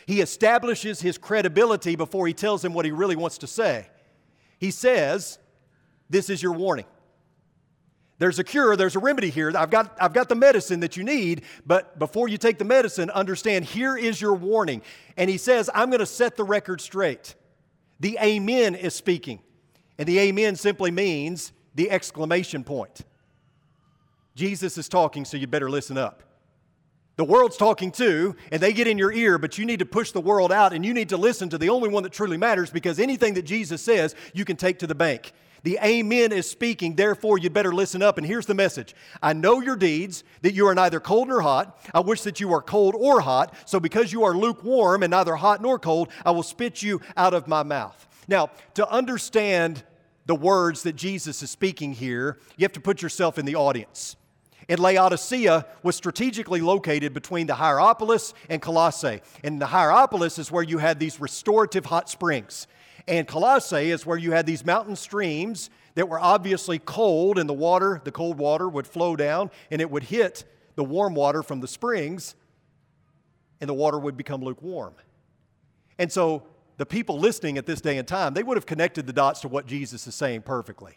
He 0.07 0.21
establishes 0.21 1.01
his 1.01 1.17
credibility 1.17 1.97
before 1.97 2.27
he 2.27 2.35
tells 2.35 2.63
them 2.63 2.75
what 2.75 2.85
he 2.85 2.93
really 2.93 3.17
wants 3.17 3.39
to 3.39 3.47
say. 3.47 3.89
He 4.63 4.71
says, 4.71 5.41
This 6.09 6.31
is 6.31 6.41
your 6.41 6.53
warning. 6.53 6.85
There's 8.21 8.39
a 8.39 8.45
cure, 8.45 8.77
there's 8.77 8.95
a 8.95 9.01
remedy 9.01 9.29
here. 9.29 9.53
I've 9.57 9.71
got, 9.71 9.97
I've 10.01 10.13
got 10.13 10.29
the 10.29 10.37
medicine 10.37 10.79
that 10.81 10.97
you 10.97 11.03
need, 11.03 11.43
but 11.67 11.99
before 11.99 12.29
you 12.29 12.39
take 12.39 12.59
the 12.59 12.65
medicine, 12.65 13.11
understand 13.11 13.65
here 13.65 13.97
is 13.97 14.21
your 14.21 14.35
warning. 14.35 14.83
And 15.17 15.29
he 15.29 15.37
says, 15.37 15.69
I'm 15.75 15.91
going 15.91 15.99
to 15.99 16.07
set 16.07 16.37
the 16.37 16.45
record 16.45 16.81
straight. 16.81 17.35
The 17.99 18.17
Amen 18.23 18.77
is 18.77 18.95
speaking. 18.95 19.41
And 19.99 20.07
the 20.07 20.21
Amen 20.21 20.55
simply 20.55 20.93
means 20.93 21.51
the 21.75 21.91
exclamation 21.91 22.63
point. 22.63 23.01
Jesus 24.37 24.79
is 24.79 24.89
talking, 24.89 25.25
so 25.25 25.37
you 25.37 25.49
better 25.49 25.69
listen 25.69 25.99
up. 25.99 26.23
The 27.17 27.25
world's 27.25 27.59
talking 27.59 27.93
too, 27.93 28.37
and 28.51 28.63
they 28.63 28.73
get 28.73 28.87
in 28.87 28.97
your 28.97 29.13
ear, 29.13 29.37
but 29.37 29.59
you 29.59 29.67
need 29.67 29.81
to 29.81 29.87
push 29.87 30.13
the 30.13 30.21
world 30.21 30.51
out 30.51 30.73
and 30.73 30.85
you 30.85 30.95
need 30.95 31.11
to 31.11 31.19
listen 31.19 31.51
to 31.51 31.59
the 31.59 31.69
only 31.69 31.91
one 31.91 32.03
that 32.05 32.13
truly 32.13 32.39
matters 32.39 32.71
because 32.71 32.99
anything 32.99 33.35
that 33.35 33.43
Jesus 33.43 33.83
says, 33.83 34.15
you 34.33 34.45
can 34.47 34.57
take 34.57 34.79
to 34.79 34.87
the 34.87 34.95
bank. 34.95 35.33
The 35.63 35.79
Amen 35.83 36.33
is 36.33 36.51
speaking, 36.51 36.97
therefore 36.97 37.39
you'd 37.39 37.53
better 37.53 37.73
listen 37.73 38.03
up. 38.03 38.19
And 38.19 38.27
here's 38.27 38.47
the 38.47 38.55
message 38.55 38.95
I 39.23 39.33
know 39.33 39.61
your 39.61 39.77
deeds, 39.77 40.25
that 40.41 40.55
you 40.55 40.67
are 40.67 40.75
neither 40.75 41.01
cold 41.01 41.29
nor 41.29 41.43
hot. 41.43 41.79
I 41.95 42.01
wish 42.01 42.23
that 42.23 42.41
you 42.41 42.53
are 42.53 42.63
cold 42.63 42.95
or 42.97 43.21
hot. 43.21 43.55
So 43.67 43.79
because 43.79 44.13
you 44.13 44.25
are 44.25 44.35
lukewarm 44.35 45.03
and 45.03 45.11
neither 45.11 45.37
hot 45.37 45.63
nor 45.63 45.79
cold, 45.79 46.09
I 46.25 46.31
will 46.31 46.43
spit 46.43 46.83
you 46.83 47.01
out 47.17 47.35
of 47.35 47.47
my 47.47 47.63
mouth. 47.63 48.09
Now, 48.27 48.51
to 48.75 48.89
understand 48.89 49.85
the 50.27 50.35
words 50.35 50.83
that 50.85 50.97
Jesus 50.97 51.43
is 51.43 51.51
speaking 51.51 51.93
here, 51.93 52.39
you 52.57 52.65
have 52.65 52.73
to 52.73 52.81
put 52.81 53.03
yourself 53.03 53.39
in 53.39 53.45
the 53.45 53.57
audience. 53.57 54.17
And 54.73 54.81
Laodicea 54.81 55.67
was 55.83 55.97
strategically 55.97 56.63
located 56.63 57.13
between 57.13 57.47
the 57.47 57.57
Hierapolis 57.57 58.33
and 58.49 58.63
Colossae. 58.63 59.21
And 59.45 59.61
the 59.61 59.67
Hierapolis 59.67 60.39
is 60.39 60.51
where 60.51 60.63
you 60.63 60.79
had 60.79 60.99
these 60.99 61.21
restorative 61.21 61.85
hot 61.85 62.09
springs. 62.09 62.67
And 63.07 63.29
Colossae 63.29 63.91
is 63.91 64.07
where 64.07 64.17
you 64.17 64.33
had 64.33 64.47
these 64.47 64.65
mountain 64.65 64.97
streams 64.97 65.69
that 65.95 66.09
were 66.09 66.19
obviously 66.19 66.79
cold, 66.79 67.39
and 67.39 67.51
the 67.51 67.53
water, 67.53 68.01
the 68.03 68.13
cold 68.13 68.39
water, 68.39 68.67
would 68.67 68.87
flow 68.87 69.15
down 69.15 69.51
and 69.71 69.83
it 69.83 69.91
would 69.91 70.05
hit 70.05 70.45
the 70.75 70.85
warm 70.85 71.15
water 71.15 71.43
from 71.43 71.61
the 71.61 71.69
springs, 71.69 72.35
and 73.61 73.69
the 73.69 73.75
water 73.75 73.99
would 73.99 74.17
become 74.17 74.41
lukewarm. 74.41 74.95
And 75.99 76.11
so 76.11 76.45
the 76.79 76.87
people 76.87 77.19
listening 77.19 77.59
at 77.59 77.67
this 77.67 77.83
day 77.83 77.99
and 77.99 78.09
time, 78.09 78.33
they 78.33 78.43
would 78.43 78.57
have 78.57 78.65
connected 78.65 79.07
the 79.07 79.13
dots 79.13 79.43
to 79.43 79.49
what 79.49 79.67
Jesus 79.67 80.07
is 80.07 80.15
saying 80.15 80.43
perfectly. 80.43 80.97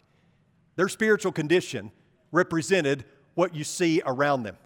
Their 0.76 0.88
spiritual 0.88 1.32
condition 1.32 1.92
represented 2.32 3.04
what 3.36 3.54
you 3.54 3.62
see 3.62 4.02
around 4.04 4.42
them 4.42 4.56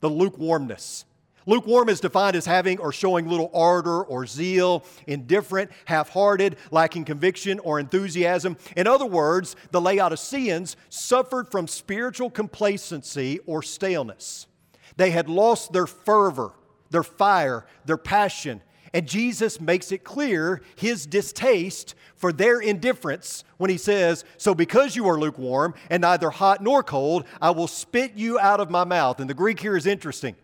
the 0.00 0.08
lukewarmness. 0.08 1.04
Lukewarm 1.46 1.88
is 1.88 2.00
defined 2.00 2.34
as 2.36 2.44
having 2.44 2.78
or 2.78 2.92
showing 2.92 3.28
little 3.28 3.50
ardor 3.54 4.02
or 4.02 4.26
zeal, 4.26 4.84
indifferent, 5.06 5.70
half 5.84 6.08
hearted, 6.10 6.56
lacking 6.72 7.04
conviction 7.04 7.60
or 7.60 7.78
enthusiasm. 7.78 8.56
In 8.76 8.86
other 8.88 9.06
words, 9.06 9.54
the 9.70 9.80
Laodiceans 9.80 10.76
suffered 10.88 11.48
from 11.48 11.68
spiritual 11.68 12.30
complacency 12.30 13.38
or 13.46 13.62
staleness. 13.62 14.48
They 14.96 15.10
had 15.12 15.28
lost 15.28 15.72
their 15.72 15.86
fervor, 15.86 16.52
their 16.90 17.04
fire, 17.04 17.64
their 17.84 17.96
passion, 17.96 18.60
and 18.92 19.06
Jesus 19.06 19.60
makes 19.60 19.92
it 19.92 20.04
clear 20.04 20.62
his 20.76 21.06
distaste 21.06 21.94
for 22.14 22.32
their 22.32 22.60
indifference 22.60 23.44
when 23.56 23.70
he 23.70 23.78
says, 23.78 24.24
So 24.36 24.54
because 24.54 24.96
you 24.96 25.08
are 25.08 25.18
lukewarm 25.18 25.74
and 25.90 26.02
neither 26.02 26.30
hot 26.30 26.62
nor 26.62 26.82
cold, 26.82 27.24
I 27.40 27.50
will 27.50 27.66
spit 27.66 28.12
you 28.14 28.38
out 28.38 28.60
of 28.60 28.70
my 28.70 28.84
mouth. 28.84 29.20
And 29.20 29.28
the 29.28 29.34
Greek 29.34 29.60
here 29.60 29.76
is 29.76 29.86
interesting. 29.86 30.36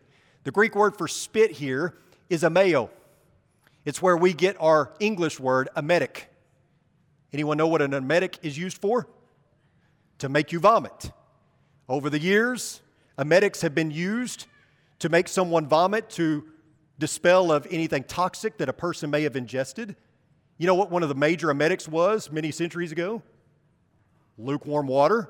The 0.44 0.50
Greek 0.50 0.75
word 0.75 0.96
for 0.96 1.08
spit 1.08 1.52
here 1.52 1.94
is 2.28 2.42
ameo. 2.42 2.90
It's 3.84 4.02
where 4.02 4.16
we 4.16 4.32
get 4.32 4.56
our 4.61 4.92
English 5.00 5.40
word 5.40 5.68
emetic. 5.76 6.28
Anyone 7.32 7.56
know 7.56 7.68
what 7.68 7.82
an 7.82 7.94
emetic 7.94 8.38
is 8.42 8.58
used 8.58 8.78
for? 8.78 9.08
To 10.18 10.28
make 10.28 10.52
you 10.52 10.61
vomit. 10.61 11.11
Over 11.88 12.11
the 12.11 12.18
years, 12.18 12.80
emetics 13.18 13.62
have 13.62 13.75
been 13.75 13.90
used 13.90 14.46
to 15.00 15.08
make 15.08 15.26
someone 15.26 15.66
vomit 15.66 16.11
to 16.11 16.44
dispel 17.02 17.50
of 17.50 17.66
anything 17.68 18.04
toxic 18.04 18.59
that 18.59 18.68
a 18.68 18.73
person 18.73 19.11
may 19.11 19.25
have 19.25 19.35
ingested. 19.35 19.97
You 20.56 20.68
know 20.68 20.76
what 20.76 20.88
one 20.88 21.02
of 21.02 21.09
the 21.09 21.16
major 21.16 21.50
emetics 21.50 21.88
was 21.88 22.30
many 22.30 22.52
centuries 22.52 22.92
ago? 22.92 23.23
Lukewarm 24.38 24.87
water. 24.87 25.28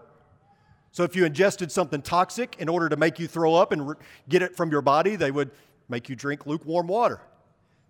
So 0.90 1.02
if 1.02 1.16
you 1.16 1.24
ingested 1.24 1.72
something 1.72 2.02
toxic 2.02 2.56
in 2.58 2.68
order 2.68 2.90
to 2.90 2.96
make 2.98 3.18
you 3.18 3.26
throw 3.26 3.54
up 3.54 3.72
and 3.72 3.88
re- 3.88 3.96
get 4.28 4.42
it 4.42 4.54
from 4.54 4.70
your 4.70 4.82
body, 4.82 5.16
they 5.16 5.30
would 5.30 5.50
make 5.88 6.10
you 6.10 6.14
drink 6.14 6.44
lukewarm 6.44 6.88
water. 6.88 7.22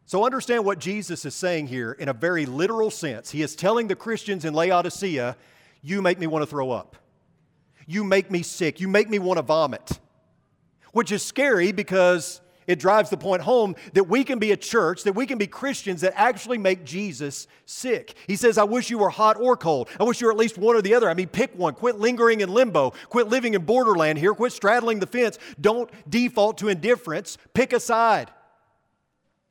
So 0.06 0.24
understand 0.24 0.64
what 0.64 0.78
Jesus 0.78 1.24
is 1.24 1.34
saying 1.34 1.66
here 1.66 1.90
in 1.90 2.08
a 2.08 2.12
very 2.12 2.46
literal 2.46 2.88
sense. 2.88 3.32
He 3.32 3.42
is 3.42 3.56
telling 3.56 3.88
the 3.88 3.96
Christians 3.96 4.44
in 4.44 4.54
Laodicea, 4.54 5.36
You 5.82 6.02
make 6.02 6.20
me 6.20 6.28
want 6.28 6.44
to 6.44 6.46
throw 6.46 6.70
up. 6.70 6.94
You 7.88 8.04
make 8.04 8.30
me 8.30 8.44
sick. 8.44 8.78
You 8.78 8.86
make 8.86 9.10
me 9.10 9.18
want 9.18 9.38
to 9.38 9.42
vomit. 9.42 9.98
Which 10.92 11.10
is 11.10 11.24
scary 11.24 11.72
because 11.72 12.40
it 12.72 12.78
drives 12.78 13.10
the 13.10 13.16
point 13.16 13.42
home 13.42 13.76
that 13.92 14.04
we 14.04 14.24
can 14.24 14.38
be 14.38 14.50
a 14.50 14.56
church, 14.56 15.04
that 15.04 15.12
we 15.12 15.26
can 15.26 15.38
be 15.38 15.46
Christians 15.46 16.00
that 16.00 16.14
actually 16.16 16.58
make 16.58 16.84
Jesus 16.84 17.46
sick. 17.66 18.16
He 18.26 18.34
says, 18.34 18.58
I 18.58 18.64
wish 18.64 18.90
you 18.90 18.98
were 18.98 19.10
hot 19.10 19.36
or 19.38 19.56
cold. 19.56 19.88
I 20.00 20.04
wish 20.04 20.20
you 20.20 20.26
were 20.26 20.32
at 20.32 20.38
least 20.38 20.58
one 20.58 20.74
or 20.74 20.82
the 20.82 20.94
other. 20.94 21.08
I 21.08 21.14
mean, 21.14 21.28
pick 21.28 21.56
one. 21.56 21.74
Quit 21.74 21.98
lingering 21.98 22.40
in 22.40 22.48
limbo. 22.52 22.94
Quit 23.10 23.28
living 23.28 23.54
in 23.54 23.64
borderland 23.64 24.18
here. 24.18 24.34
Quit 24.34 24.52
straddling 24.52 25.00
the 25.00 25.06
fence. 25.06 25.38
Don't 25.60 25.90
default 26.10 26.58
to 26.58 26.68
indifference. 26.68 27.38
Pick 27.54 27.72
a 27.72 27.80
side. 27.80 28.30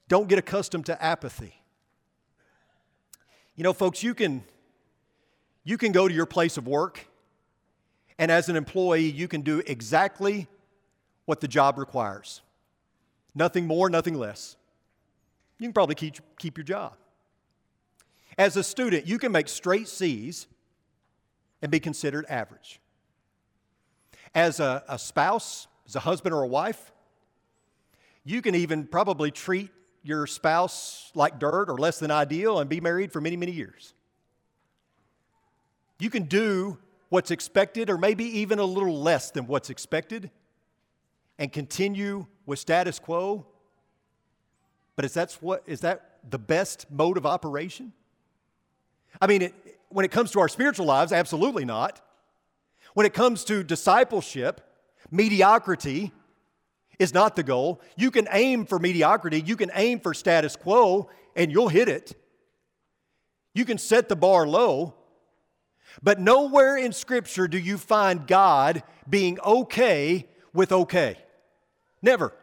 Don't 0.08 0.28
get 0.28 0.40
accustomed 0.40 0.88
to 0.88 1.02
apathy. 1.02 1.62
You 3.56 3.64
know, 3.64 3.74
folks, 3.74 4.02
you 4.02 4.16
can, 4.16 4.44
you 5.64 5.78
can 5.78 5.92
go 5.92 6.08
to 6.08 6.14
your 6.14 6.26
place 6.26 6.58
of 6.58 6.68
work, 6.68 7.08
and 8.18 8.32
as 8.32 8.50
an 8.50 8.56
employee, 8.56 9.10
you 9.10 9.28
can 9.28 9.42
do 9.42 9.62
exactly 9.66 10.48
what 11.26 11.40
the 11.40 11.48
job 11.48 11.78
requires. 11.78 12.42
Nothing 13.34 13.66
more, 13.66 13.90
nothing 13.90 14.16
less. 14.16 14.58
you 15.58 15.68
can 15.68 15.74
probably 15.74 15.96
keep, 15.96 16.16
keep 16.38 16.58
your 16.58 16.66
job. 16.66 16.94
As 18.38 18.58
a 18.58 18.64
student, 18.64 19.08
you 19.08 19.18
can 19.18 19.32
make 19.32 19.48
straight 19.48 19.88
C's 19.88 20.48
and 21.62 21.72
be 21.72 21.80
considered 21.80 22.26
average. 22.30 22.80
As 24.34 24.60
a, 24.60 24.84
a 24.88 24.98
spouse, 24.98 25.68
as 25.86 25.96
a 25.96 26.00
husband 26.00 26.34
or 26.34 26.44
a 26.44 26.48
wife, 26.48 26.92
you 28.24 28.42
can 28.42 28.56
even 28.56 28.86
probably 28.86 29.32
treat 29.32 29.72
your 30.04 30.26
spouse 30.28 31.12
like 31.16 31.40
dirt 31.40 31.70
or 31.70 31.78
less 31.78 32.00
than 32.00 32.12
ideal 32.12 32.60
and 32.60 32.70
be 32.70 32.82
married 32.82 33.12
for 33.12 33.22
many, 33.22 33.38
many 33.38 33.52
years. 33.52 33.94
You 36.00 36.10
can 36.10 36.24
do 36.24 36.78
what's 37.10 37.30
expected 37.30 37.90
or 37.90 37.98
maybe 37.98 38.24
even 38.40 38.58
a 38.58 38.66
little 38.66 39.00
less 39.00 39.32
than 39.32 39.46
what's 39.46 39.70
expected 39.70 40.32
and 41.38 41.52
continue 41.52 42.26
with 42.46 42.60
status 42.60 43.00
quo 43.00 43.46
but 45.02 45.06
is, 45.06 45.14
that's 45.14 45.42
what, 45.42 45.64
is 45.66 45.82
that 45.82 46.20
the 46.30 46.38
best 46.38 46.86
mode 46.92 47.18
of 47.18 47.26
operation? 47.26 47.94
I 49.20 49.28
mean, 49.28 49.42
it, 49.42 49.54
when 49.90 50.06
it 50.06 50.12
comes 50.12 50.30
to 50.32 50.40
our 50.40 50.48
spiritual 50.48 50.86
lives, 50.86 51.12
absolutely 51.12 51.66
not. 51.66 52.02
When 52.94 53.08
it 53.08 53.14
comes 53.14 53.44
to 53.46 53.64
discipleship, 53.64 54.62
mediocrity 55.10 56.12
is 57.00 57.16
not 57.16 57.36
the 57.36 57.44
goal. 57.44 57.82
You 57.98 58.12
can 58.12 58.28
aim 58.32 58.66
for 58.66 58.80
mediocrity, 58.80 59.42
you 59.42 59.56
can 59.56 59.72
aim 59.74 60.00
for 60.00 60.14
status 60.14 60.56
quo, 60.56 61.10
and 61.36 61.52
you'll 61.52 61.70
hit 61.70 61.90
it. 61.90 62.16
You 63.56 63.66
can 63.66 63.78
set 63.78 64.08
the 64.08 64.16
bar 64.16 64.48
low, 64.48 64.94
but 66.04 66.20
nowhere 66.20 66.78
in 66.78 66.94
Scripture 66.94 67.48
do 67.48 67.58
you 67.58 67.78
find 67.78 68.28
God 68.28 68.84
being 69.10 69.40
okay 69.40 70.28
with 70.54 70.72
okay. 70.72 71.18
Never. 72.02 72.34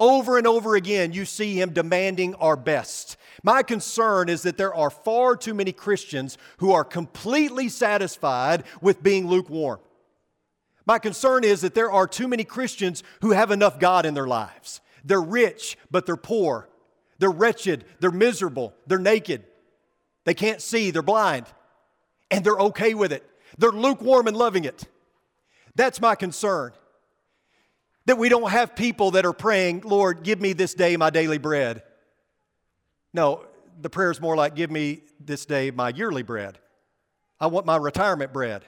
Over 0.00 0.38
and 0.38 0.46
over 0.46 0.76
again, 0.76 1.12
you 1.12 1.24
see 1.24 1.60
him 1.60 1.72
demanding 1.72 2.34
our 2.36 2.56
best. 2.56 3.16
My 3.42 3.62
concern 3.62 4.28
is 4.28 4.42
that 4.42 4.56
there 4.56 4.74
are 4.74 4.90
far 4.90 5.36
too 5.36 5.54
many 5.54 5.72
Christians 5.72 6.38
who 6.58 6.72
are 6.72 6.84
completely 6.84 7.68
satisfied 7.68 8.64
with 8.80 9.02
being 9.02 9.26
lukewarm. 9.26 9.80
My 10.86 10.98
concern 10.98 11.44
is 11.44 11.62
that 11.62 11.74
there 11.74 11.90
are 11.90 12.06
too 12.06 12.28
many 12.28 12.44
Christians 12.44 13.02
who 13.22 13.32
have 13.32 13.50
enough 13.50 13.80
God 13.80 14.06
in 14.06 14.14
their 14.14 14.26
lives. 14.26 14.80
They're 15.04 15.20
rich, 15.20 15.76
but 15.90 16.06
they're 16.06 16.16
poor. 16.16 16.68
They're 17.18 17.30
wretched, 17.30 17.84
they're 18.00 18.10
miserable, 18.10 18.74
they're 18.86 18.98
naked. 18.98 19.44
They 20.24 20.34
can't 20.34 20.62
see, 20.62 20.90
they're 20.90 21.02
blind, 21.02 21.46
and 22.30 22.44
they're 22.44 22.58
okay 22.58 22.94
with 22.94 23.12
it. 23.12 23.28
They're 23.56 23.72
lukewarm 23.72 24.28
and 24.28 24.36
loving 24.36 24.64
it. 24.64 24.84
That's 25.74 26.00
my 26.00 26.14
concern. 26.14 26.72
That 28.08 28.16
we 28.16 28.30
don't 28.30 28.50
have 28.50 28.74
people 28.74 29.10
that 29.10 29.26
are 29.26 29.34
praying, 29.34 29.82
Lord, 29.84 30.22
give 30.22 30.40
me 30.40 30.54
this 30.54 30.72
day 30.72 30.96
my 30.96 31.10
daily 31.10 31.36
bread. 31.36 31.82
No, 33.12 33.44
the 33.78 33.90
prayer 33.90 34.10
is 34.10 34.18
more 34.18 34.34
like, 34.34 34.54
give 34.54 34.70
me 34.70 35.02
this 35.20 35.44
day 35.44 35.70
my 35.70 35.90
yearly 35.90 36.22
bread. 36.22 36.58
I 37.38 37.48
want 37.48 37.66
my 37.66 37.76
retirement 37.76 38.32
bread. 38.32 38.64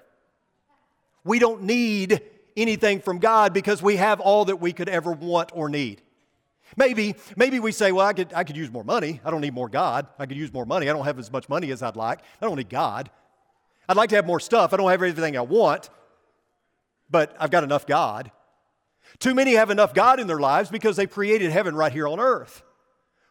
We 1.25 1.39
don't 1.39 1.63
need 1.63 2.21
anything 2.55 3.01
from 3.01 3.19
God 3.19 3.55
because 3.55 3.83
we 3.83 3.97
have 3.97 4.21
all 4.21 4.45
that 4.45 4.57
we 4.57 4.75
could 4.75 4.91
ever 4.91 5.13
want 5.13 5.53
or 5.55 5.71
need. 5.71 6.03
Maybe, 6.77 7.15
maybe 7.35 7.61
we 7.61 7.73
say, 7.73 7.93
well, 7.93 8.07
I 8.07 8.13
could, 8.13 8.35
I 8.35 8.45
could 8.45 8.59
use 8.59 8.71
more 8.71 8.85
money. 8.85 9.23
I 9.25 9.31
don't 9.31 9.41
need 9.41 9.55
more 9.55 9.71
God. 9.71 10.07
I 10.19 10.27
could 10.27 10.37
use 10.37 10.53
more 10.53 10.67
money. 10.67 10.91
I 10.91 10.93
don't 10.93 11.07
have 11.07 11.19
as 11.19 11.33
much 11.33 11.49
money 11.49 11.71
as 11.71 11.83
I'd 11.83 11.97
like. 11.97 12.21
I 12.43 12.45
don't 12.45 12.57
need 12.57 12.69
God. 12.69 13.09
I'd 13.89 13.97
like 13.97 14.11
to 14.11 14.17
have 14.17 14.27
more 14.27 14.39
stuff. 14.39 14.75
I 14.75 14.77
don't 14.77 14.91
have 14.91 15.03
everything 15.03 15.39
I 15.39 15.41
want, 15.41 15.89
but 17.09 17.35
I've 17.41 17.51
got 17.51 17.65
enough 17.65 17.87
God. 17.87 18.31
Too 19.21 19.35
many 19.35 19.53
have 19.53 19.71
enough 19.71 19.95
God 19.95 20.19
in 20.19 20.27
their 20.27 20.41
lives 20.41 20.71
because 20.71 20.97
they've 20.97 21.11
created 21.11 21.51
heaven 21.53 21.77
right 21.77 21.93
here 21.93 22.09
on 22.09 22.19
earth. 22.19 22.63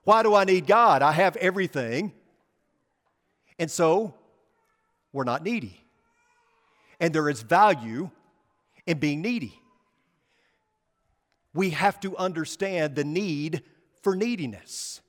Why 0.04 0.24
do 0.24 0.36
I 0.36 0.44
need 0.44 0.68
God? 0.68 1.02
I 1.02 1.12
have 1.12 1.36
everything. 1.38 2.14
And 3.58 3.70
so, 3.70 4.14
we're 5.12 5.24
not 5.24 5.44
needy. 5.44 5.84
And 7.00 7.14
there 7.14 7.28
is 7.28 7.42
value 7.42 8.12
in 8.86 9.00
being 9.00 9.22
needy. 9.22 9.60
We 11.54 11.72
have 11.72 12.00
to 12.02 12.16
understand 12.18 12.96
the 12.96 13.04
need 13.04 13.64
for 14.04 14.16
neediness. 14.16 15.02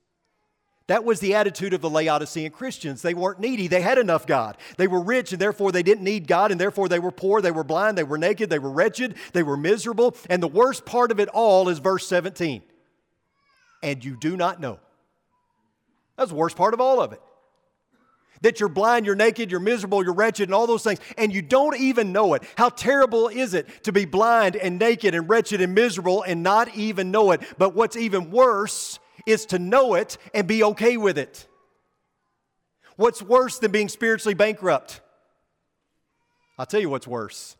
That 0.91 1.05
was 1.05 1.21
the 1.21 1.37
attitude 1.37 1.73
of 1.73 1.83
the 1.83 1.89
Laodicean 1.89 2.51
Christians. 2.51 3.01
They 3.01 3.15
weren't 3.15 3.39
needy, 3.39 3.69
they 3.69 3.81
had 3.81 3.97
enough 3.97 4.27
God. 4.27 4.57
They 4.77 4.89
were 4.89 5.01
rich, 5.01 5.31
and 5.31 5.41
therefore 5.41 5.71
they 5.71 5.85
didn't 5.85 6.03
need 6.03 6.27
God, 6.27 6.51
and 6.51 6.61
therefore 6.61 6.89
they 6.89 6.99
were 6.99 7.13
poor, 7.13 7.41
they 7.41 7.53
were 7.53 7.63
blind, 7.63 7.97
they 7.97 8.03
were 8.03 8.19
naked, 8.19 8.51
they 8.51 8.59
were 8.59 8.73
wretched, 8.73 9.15
they 9.33 9.45
were 9.45 9.57
miserable. 9.57 10.17
And 10.29 10.43
the 10.43 10.49
worst 10.49 10.85
part 10.85 11.13
of 11.13 11.21
it 11.21 11.29
all 11.29 11.69
is 11.69 11.79
verse 11.79 12.09
17. 12.09 12.63
And 13.85 14.05
you 14.05 14.17
do 14.17 14.37
not 14.37 14.61
know. 14.61 14.81
That's 16.17 16.31
the 16.31 16.37
worst 16.37 16.57
part 16.57 16.75
of 16.75 16.81
all 16.81 17.01
of 17.01 17.13
it. 17.13 17.21
That 18.41 18.59
you're 18.59 18.69
blind, 18.69 19.07
you're 19.07 19.15
naked, 19.15 19.53
you're 19.53 19.61
miserable, 19.61 20.03
you're 20.03 20.13
wretched, 20.13 20.49
and 20.49 20.55
all 20.57 20.67
those 20.67 20.83
things, 20.83 20.99
and 21.17 21.33
you 21.33 21.41
don't 21.41 21.79
even 21.79 22.11
know 22.11 22.35
it. 22.35 22.43
How 22.57 22.69
terrible 22.69 23.29
is 23.29 23.55
it 23.55 23.85
to 23.85 23.93
be 23.93 24.07
blind 24.07 24.57
and 24.57 24.77
naked 24.81 25.15
and 25.15 25.31
wretched 25.31 25.61
and 25.61 25.73
miserable 25.73 26.25
and 26.25 26.43
not 26.43 26.75
even 26.75 27.13
know 27.13 27.31
it? 27.31 27.43
But 27.59 27.77
what's 27.77 27.95
even 27.95 28.33
worse 28.33 28.99
is 29.27 29.47
to 29.47 29.59
know 29.59 29.95
it 29.95 30.17
and 30.35 30.47
be 30.47 30.63
okay 30.65 30.97
with 30.97 31.19
it. 31.19 31.47
What's 32.97 33.23
worse 33.23 33.59
than 33.59 33.71
being 33.71 33.89
spiritually 33.89 34.35
bankrupt? 34.35 35.01
I'll 36.59 36.67
tell 36.67 36.81
you 36.81 36.91
what's 36.91 37.07
worse 37.07 37.57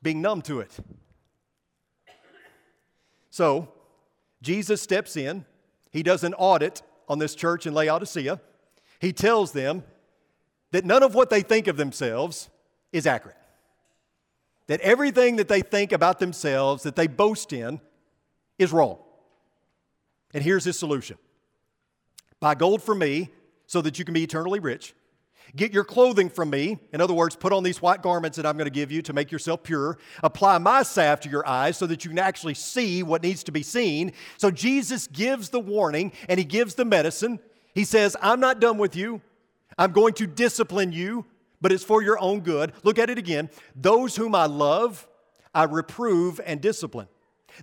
being 0.00 0.22
numb 0.22 0.42
to 0.42 0.60
it. 0.60 0.70
So, 3.30 3.68
Jesus 4.42 4.80
steps 4.80 5.16
in, 5.16 5.44
he 5.90 6.02
does 6.02 6.24
an 6.24 6.34
audit 6.34 6.82
on 7.08 7.18
this 7.18 7.34
church 7.34 7.66
in 7.66 7.74
Laodicea. 7.74 8.40
He 9.00 9.12
tells 9.12 9.52
them 9.52 9.84
that 10.70 10.84
none 10.84 11.02
of 11.02 11.14
what 11.14 11.30
they 11.30 11.40
think 11.40 11.66
of 11.66 11.76
themselves 11.76 12.48
is 12.92 13.06
accurate. 13.06 13.36
That 14.66 14.80
everything 14.80 15.36
that 15.36 15.48
they 15.48 15.62
think 15.62 15.92
about 15.92 16.18
themselves, 16.18 16.82
that 16.82 16.94
they 16.94 17.06
boast 17.06 17.52
in, 17.52 17.80
is 18.58 18.72
wrong. 18.72 18.98
And 20.34 20.42
here's 20.42 20.64
his 20.64 20.78
solution 20.78 21.18
buy 22.40 22.54
gold 22.54 22.82
from 22.82 22.98
me 22.98 23.30
so 23.66 23.80
that 23.82 23.98
you 23.98 24.04
can 24.04 24.14
be 24.14 24.22
eternally 24.22 24.60
rich. 24.60 24.94
Get 25.56 25.72
your 25.72 25.84
clothing 25.84 26.28
from 26.28 26.50
me. 26.50 26.78
In 26.92 27.00
other 27.00 27.14
words, 27.14 27.34
put 27.34 27.52
on 27.52 27.62
these 27.62 27.80
white 27.80 28.02
garments 28.02 28.36
that 28.36 28.44
I'm 28.44 28.56
going 28.56 28.66
to 28.66 28.70
give 28.70 28.92
you 28.92 29.00
to 29.02 29.12
make 29.12 29.32
yourself 29.32 29.62
pure. 29.62 29.98
Apply 30.22 30.58
my 30.58 30.82
salve 30.82 31.20
to 31.20 31.30
your 31.30 31.46
eyes 31.48 31.76
so 31.78 31.86
that 31.86 32.04
you 32.04 32.10
can 32.10 32.18
actually 32.18 32.54
see 32.54 33.02
what 33.02 33.22
needs 33.22 33.42
to 33.44 33.52
be 33.52 33.62
seen. 33.62 34.12
So 34.36 34.50
Jesus 34.50 35.06
gives 35.06 35.48
the 35.48 35.60
warning 35.60 36.12
and 36.28 36.38
he 36.38 36.44
gives 36.44 36.74
the 36.74 36.84
medicine. 36.84 37.40
He 37.74 37.84
says, 37.84 38.16
I'm 38.20 38.40
not 38.40 38.60
done 38.60 38.76
with 38.76 38.94
you. 38.94 39.22
I'm 39.78 39.92
going 39.92 40.12
to 40.14 40.26
discipline 40.26 40.92
you, 40.92 41.24
but 41.60 41.72
it's 41.72 41.84
for 41.84 42.02
your 42.02 42.18
own 42.18 42.40
good. 42.40 42.72
Look 42.82 42.98
at 42.98 43.08
it 43.08 43.16
again. 43.16 43.48
Those 43.74 44.16
whom 44.16 44.34
I 44.34 44.46
love, 44.46 45.08
I 45.54 45.64
reprove 45.64 46.40
and 46.44 46.60
discipline. 46.60 47.08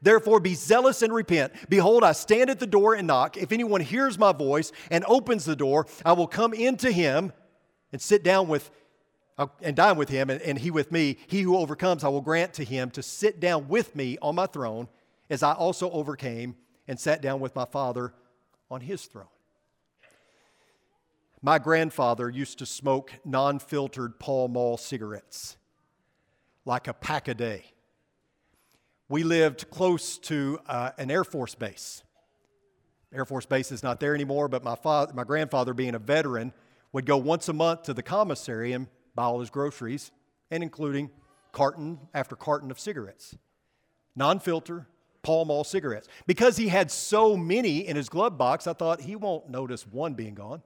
Therefore, 0.01 0.39
be 0.39 0.55
zealous 0.55 1.01
and 1.01 1.13
repent. 1.13 1.53
Behold, 1.69 2.03
I 2.03 2.11
stand 2.11 2.49
at 2.49 2.59
the 2.59 2.67
door 2.67 2.95
and 2.95 3.07
knock. 3.07 3.37
If 3.37 3.51
anyone 3.51 3.81
hears 3.81 4.19
my 4.19 4.31
voice 4.31 4.71
and 4.91 5.05
opens 5.07 5.45
the 5.45 5.55
door, 5.55 5.87
I 6.03 6.13
will 6.13 6.27
come 6.27 6.53
into 6.53 6.91
him 6.91 7.31
and 7.91 8.01
sit 8.01 8.23
down 8.23 8.47
with 8.47 8.71
uh, 9.37 9.47
and 9.61 9.75
dine 9.75 9.97
with 9.97 10.07
him, 10.07 10.29
and, 10.29 10.41
and 10.41 10.57
he 10.57 10.71
with 10.71 10.93
me. 10.93 11.17
He 11.27 11.41
who 11.41 11.57
overcomes, 11.57 12.05
I 12.05 12.07
will 12.07 12.21
grant 12.21 12.53
to 12.53 12.63
him 12.63 12.89
to 12.91 13.03
sit 13.03 13.41
down 13.41 13.67
with 13.67 13.93
me 13.93 14.17
on 14.21 14.35
my 14.35 14.45
throne, 14.45 14.87
as 15.29 15.43
I 15.43 15.51
also 15.53 15.91
overcame 15.91 16.55
and 16.87 16.97
sat 16.97 17.21
down 17.21 17.41
with 17.41 17.53
my 17.53 17.65
Father 17.65 18.13
on 18.71 18.79
his 18.79 19.05
throne. 19.05 19.27
My 21.41 21.59
grandfather 21.59 22.29
used 22.29 22.59
to 22.59 22.65
smoke 22.65 23.11
non 23.25 23.59
filtered 23.59 24.19
Pall 24.19 24.47
Mall 24.47 24.77
cigarettes, 24.77 25.57
like 26.63 26.87
a 26.87 26.93
pack 26.93 27.27
a 27.27 27.33
day 27.33 27.65
we 29.07 29.23
lived 29.23 29.69
close 29.69 30.17
to 30.17 30.59
uh, 30.65 30.91
an 30.97 31.11
Air 31.11 31.23
Force 31.23 31.55
base. 31.55 32.03
Air 33.13 33.25
Force 33.25 33.45
base 33.45 33.71
is 33.71 33.83
not 33.83 33.99
there 33.99 34.15
anymore, 34.15 34.47
but 34.47 34.63
my, 34.63 34.75
father, 34.75 35.13
my 35.13 35.23
grandfather, 35.23 35.73
being 35.73 35.95
a 35.95 35.99
veteran, 35.99 36.53
would 36.91 37.05
go 37.05 37.17
once 37.17 37.47
a 37.47 37.53
month 37.53 37.83
to 37.83 37.93
the 37.93 38.03
commissary 38.03 38.73
and 38.73 38.87
buy 39.13 39.23
all 39.23 39.39
his 39.39 39.49
groceries, 39.49 40.11
and 40.51 40.63
including 40.63 41.09
carton 41.51 41.99
after 42.13 42.35
carton 42.35 42.71
of 42.71 42.79
cigarettes. 42.79 43.37
Non 44.15 44.39
filter, 44.39 44.87
Pall 45.21 45.45
Mall 45.45 45.63
cigarettes. 45.63 46.07
Because 46.27 46.57
he 46.57 46.67
had 46.67 46.91
so 46.91 47.37
many 47.37 47.87
in 47.87 47.95
his 47.95 48.09
glove 48.09 48.37
box, 48.37 48.67
I 48.67 48.73
thought 48.73 49.01
he 49.01 49.15
won't 49.15 49.49
notice 49.49 49.87
one 49.87 50.13
being 50.13 50.35
gone. 50.35 50.61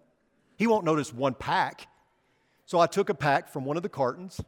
He 0.58 0.68
won't 0.68 0.86
notice 0.86 1.14
one 1.14 1.34
pack. 1.34 1.88
So 2.66 2.80
I 2.80 2.88
took 2.88 3.10
a 3.10 3.16
pack 3.16 3.50
from 3.50 3.66
one 3.66 3.78
of 3.78 3.84
the 3.84 3.90
cartons. 3.90 4.42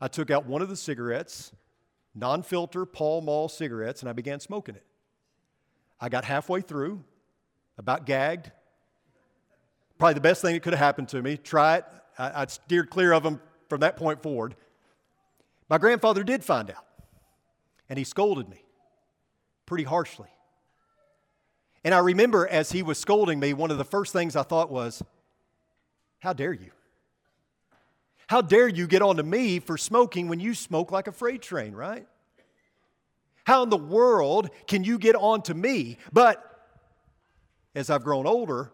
I 0.00 0.08
took 0.08 0.30
out 0.30 0.46
one 0.46 0.62
of 0.62 0.68
the 0.68 0.76
cigarettes 0.76 1.52
non 2.14 2.42
filter 2.42 2.86
Pall 2.86 3.20
Mall 3.20 3.48
cigarettes, 3.48 4.00
and 4.00 4.08
I 4.08 4.12
began 4.12 4.40
smoking 4.40 4.76
it. 4.76 4.84
I 6.00 6.08
got 6.08 6.24
halfway 6.24 6.60
through, 6.60 7.02
about 7.78 8.06
gagged. 8.06 8.50
Probably 9.98 10.14
the 10.14 10.20
best 10.20 10.42
thing 10.42 10.54
that 10.54 10.62
could 10.62 10.72
have 10.72 10.80
happened 10.80 11.08
to 11.10 11.22
me. 11.22 11.36
Try 11.36 11.78
it. 11.78 11.84
I, 12.18 12.42
I 12.42 12.46
steered 12.46 12.90
clear 12.90 13.12
of 13.12 13.22
them 13.22 13.40
from 13.68 13.80
that 13.80 13.96
point 13.96 14.22
forward. 14.22 14.54
My 15.68 15.78
grandfather 15.78 16.22
did 16.24 16.44
find 16.44 16.70
out, 16.70 16.86
and 17.88 17.98
he 17.98 18.04
scolded 18.04 18.48
me 18.48 18.64
pretty 19.66 19.84
harshly. 19.84 20.28
And 21.84 21.94
I 21.94 21.98
remember 21.98 22.46
as 22.46 22.72
he 22.72 22.82
was 22.82 22.98
scolding 22.98 23.38
me, 23.38 23.52
one 23.52 23.70
of 23.70 23.78
the 23.78 23.84
first 23.84 24.12
things 24.12 24.36
I 24.36 24.42
thought 24.42 24.70
was, 24.70 25.02
How 26.20 26.32
dare 26.32 26.52
you? 26.52 26.70
How 28.26 28.40
dare 28.40 28.68
you 28.68 28.86
get 28.86 29.02
on 29.02 29.16
to 29.16 29.22
me 29.22 29.58
for 29.58 29.76
smoking 29.76 30.28
when 30.28 30.40
you 30.40 30.54
smoke 30.54 30.90
like 30.90 31.06
a 31.06 31.12
freight 31.12 31.42
train, 31.42 31.74
right? 31.74 32.06
How 33.44 33.62
in 33.62 33.70
the 33.70 33.76
world 33.76 34.48
can 34.66 34.84
you 34.84 34.98
get 34.98 35.14
on 35.14 35.42
to 35.42 35.54
me? 35.54 35.98
But 36.12 36.42
as 37.74 37.90
I've 37.90 38.02
grown 38.02 38.26
older, 38.26 38.72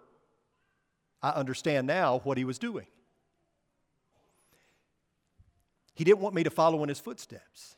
I 1.22 1.30
understand 1.30 1.86
now 1.86 2.20
what 2.22 2.38
he 2.38 2.44
was 2.44 2.58
doing. 2.58 2.86
He 5.94 6.04
didn't 6.04 6.20
want 6.20 6.34
me 6.34 6.44
to 6.44 6.50
follow 6.50 6.82
in 6.82 6.88
his 6.88 7.00
footsteps. 7.00 7.76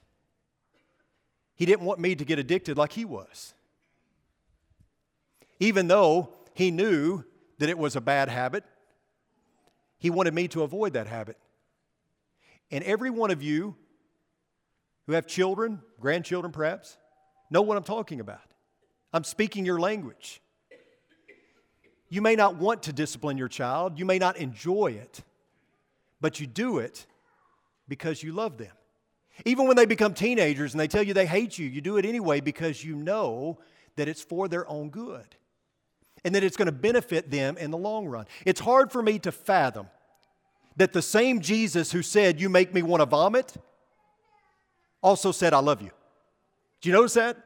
He 1.54 1.66
didn't 1.66 1.82
want 1.84 1.98
me 1.98 2.14
to 2.14 2.24
get 2.24 2.38
addicted 2.38 2.76
like 2.76 2.92
he 2.92 3.04
was. 3.04 3.54
Even 5.58 5.88
though 5.88 6.34
he 6.54 6.70
knew 6.70 7.24
that 7.58 7.68
it 7.68 7.78
was 7.78 7.96
a 7.96 8.00
bad 8.00 8.28
habit, 8.28 8.64
he 9.98 10.10
wanted 10.10 10.34
me 10.34 10.48
to 10.48 10.62
avoid 10.62 10.92
that 10.92 11.06
habit. 11.06 11.38
And 12.72 12.82
every 12.84 13.10
one 13.10 13.30
of 13.30 13.42
you 13.42 13.76
who 15.06 15.12
have 15.12 15.26
children, 15.26 15.80
grandchildren 16.00 16.52
perhaps, 16.52 16.96
know 17.50 17.60
what 17.60 17.76
I'm 17.76 17.84
talking 17.84 18.18
about. 18.18 18.40
I'm 19.12 19.24
speaking 19.24 19.66
your 19.66 19.78
language. 19.78 20.40
You 22.08 22.22
may 22.22 22.34
not 22.34 22.56
want 22.56 22.84
to 22.84 22.92
discipline 22.92 23.38
your 23.38 23.48
child, 23.48 23.98
you 23.98 24.04
may 24.04 24.18
not 24.18 24.38
enjoy 24.38 24.92
it, 24.92 25.22
but 26.20 26.40
you 26.40 26.46
do 26.46 26.78
it 26.78 27.06
because 27.88 28.22
you 28.22 28.32
love 28.32 28.58
them. 28.58 28.72
Even 29.44 29.66
when 29.66 29.76
they 29.76 29.86
become 29.86 30.14
teenagers 30.14 30.72
and 30.72 30.80
they 30.80 30.88
tell 30.88 31.02
you 31.02 31.14
they 31.14 31.26
hate 31.26 31.58
you, 31.58 31.66
you 31.66 31.80
do 31.80 31.96
it 31.96 32.04
anyway 32.04 32.40
because 32.40 32.84
you 32.84 32.96
know 32.96 33.58
that 33.96 34.08
it's 34.08 34.22
for 34.22 34.48
their 34.48 34.68
own 34.68 34.90
good 34.90 35.36
and 36.24 36.34
that 36.34 36.44
it's 36.44 36.56
going 36.56 36.66
to 36.66 36.72
benefit 36.72 37.30
them 37.30 37.56
in 37.56 37.70
the 37.70 37.78
long 37.78 38.06
run. 38.06 38.26
It's 38.44 38.60
hard 38.60 38.92
for 38.92 39.02
me 39.02 39.18
to 39.20 39.32
fathom 39.32 39.88
that 40.76 40.92
the 40.92 41.02
same 41.02 41.40
Jesus 41.40 41.92
who 41.92 42.02
said, 42.02 42.40
You 42.40 42.48
make 42.48 42.72
me 42.72 42.82
want 42.82 43.00
to 43.00 43.06
vomit, 43.06 43.54
also 45.02 45.32
said, 45.32 45.52
I 45.52 45.58
love 45.58 45.82
you. 45.82 45.90
Do 46.80 46.88
you 46.88 46.94
notice 46.94 47.14
that? 47.14 47.36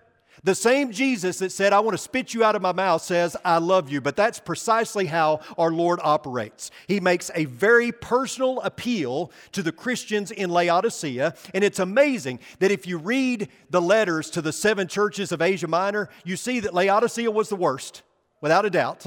The 0.45 0.55
same 0.55 0.93
Jesus 0.93 1.39
that 1.39 1.51
said, 1.51 1.73
I 1.73 1.81
want 1.81 1.97
to 1.97 2.03
spit 2.03 2.35
you 2.35 2.45
out 2.45 2.55
of 2.55 2.63
my 2.63 2.73
mouth 2.73 3.03
says, 3.03 3.37
I 3.45 3.59
love 3.59 3.91
you. 3.91 4.01
But 4.01 4.17
that's 4.17 4.39
precisely 4.39 5.07
how 5.07 5.41
our 5.57 5.71
Lord 5.71 5.99
operates. 6.03 6.71
He 6.87 7.01
makes 7.01 7.31
a 7.35 7.47
very 7.47 7.91
personal 7.91 8.61
appeal 8.61 9.33
to 9.53 9.63
the 9.63 9.73
Christians 9.73 10.31
in 10.31 10.51
Laodicea. 10.51 11.35
And 11.55 11.65
it's 11.65 11.79
amazing 11.79 12.41
that 12.59 12.71
if 12.71 12.87
you 12.87 12.99
read 12.99 13.49
the 13.71 13.81
letters 13.81 14.31
to 14.31 14.43
the 14.43 14.53
seven 14.53 14.89
churches 14.89 15.33
of 15.33 15.41
Asia 15.41 15.69
Minor, 15.69 16.11
you 16.25 16.37
see 16.37 16.61
that 16.61 16.75
Laodicea 16.75 17.31
was 17.31 17.49
the 17.49 17.57
worst, 17.57 18.03
without 18.41 18.67
a 18.67 18.71
doubt. 18.71 19.07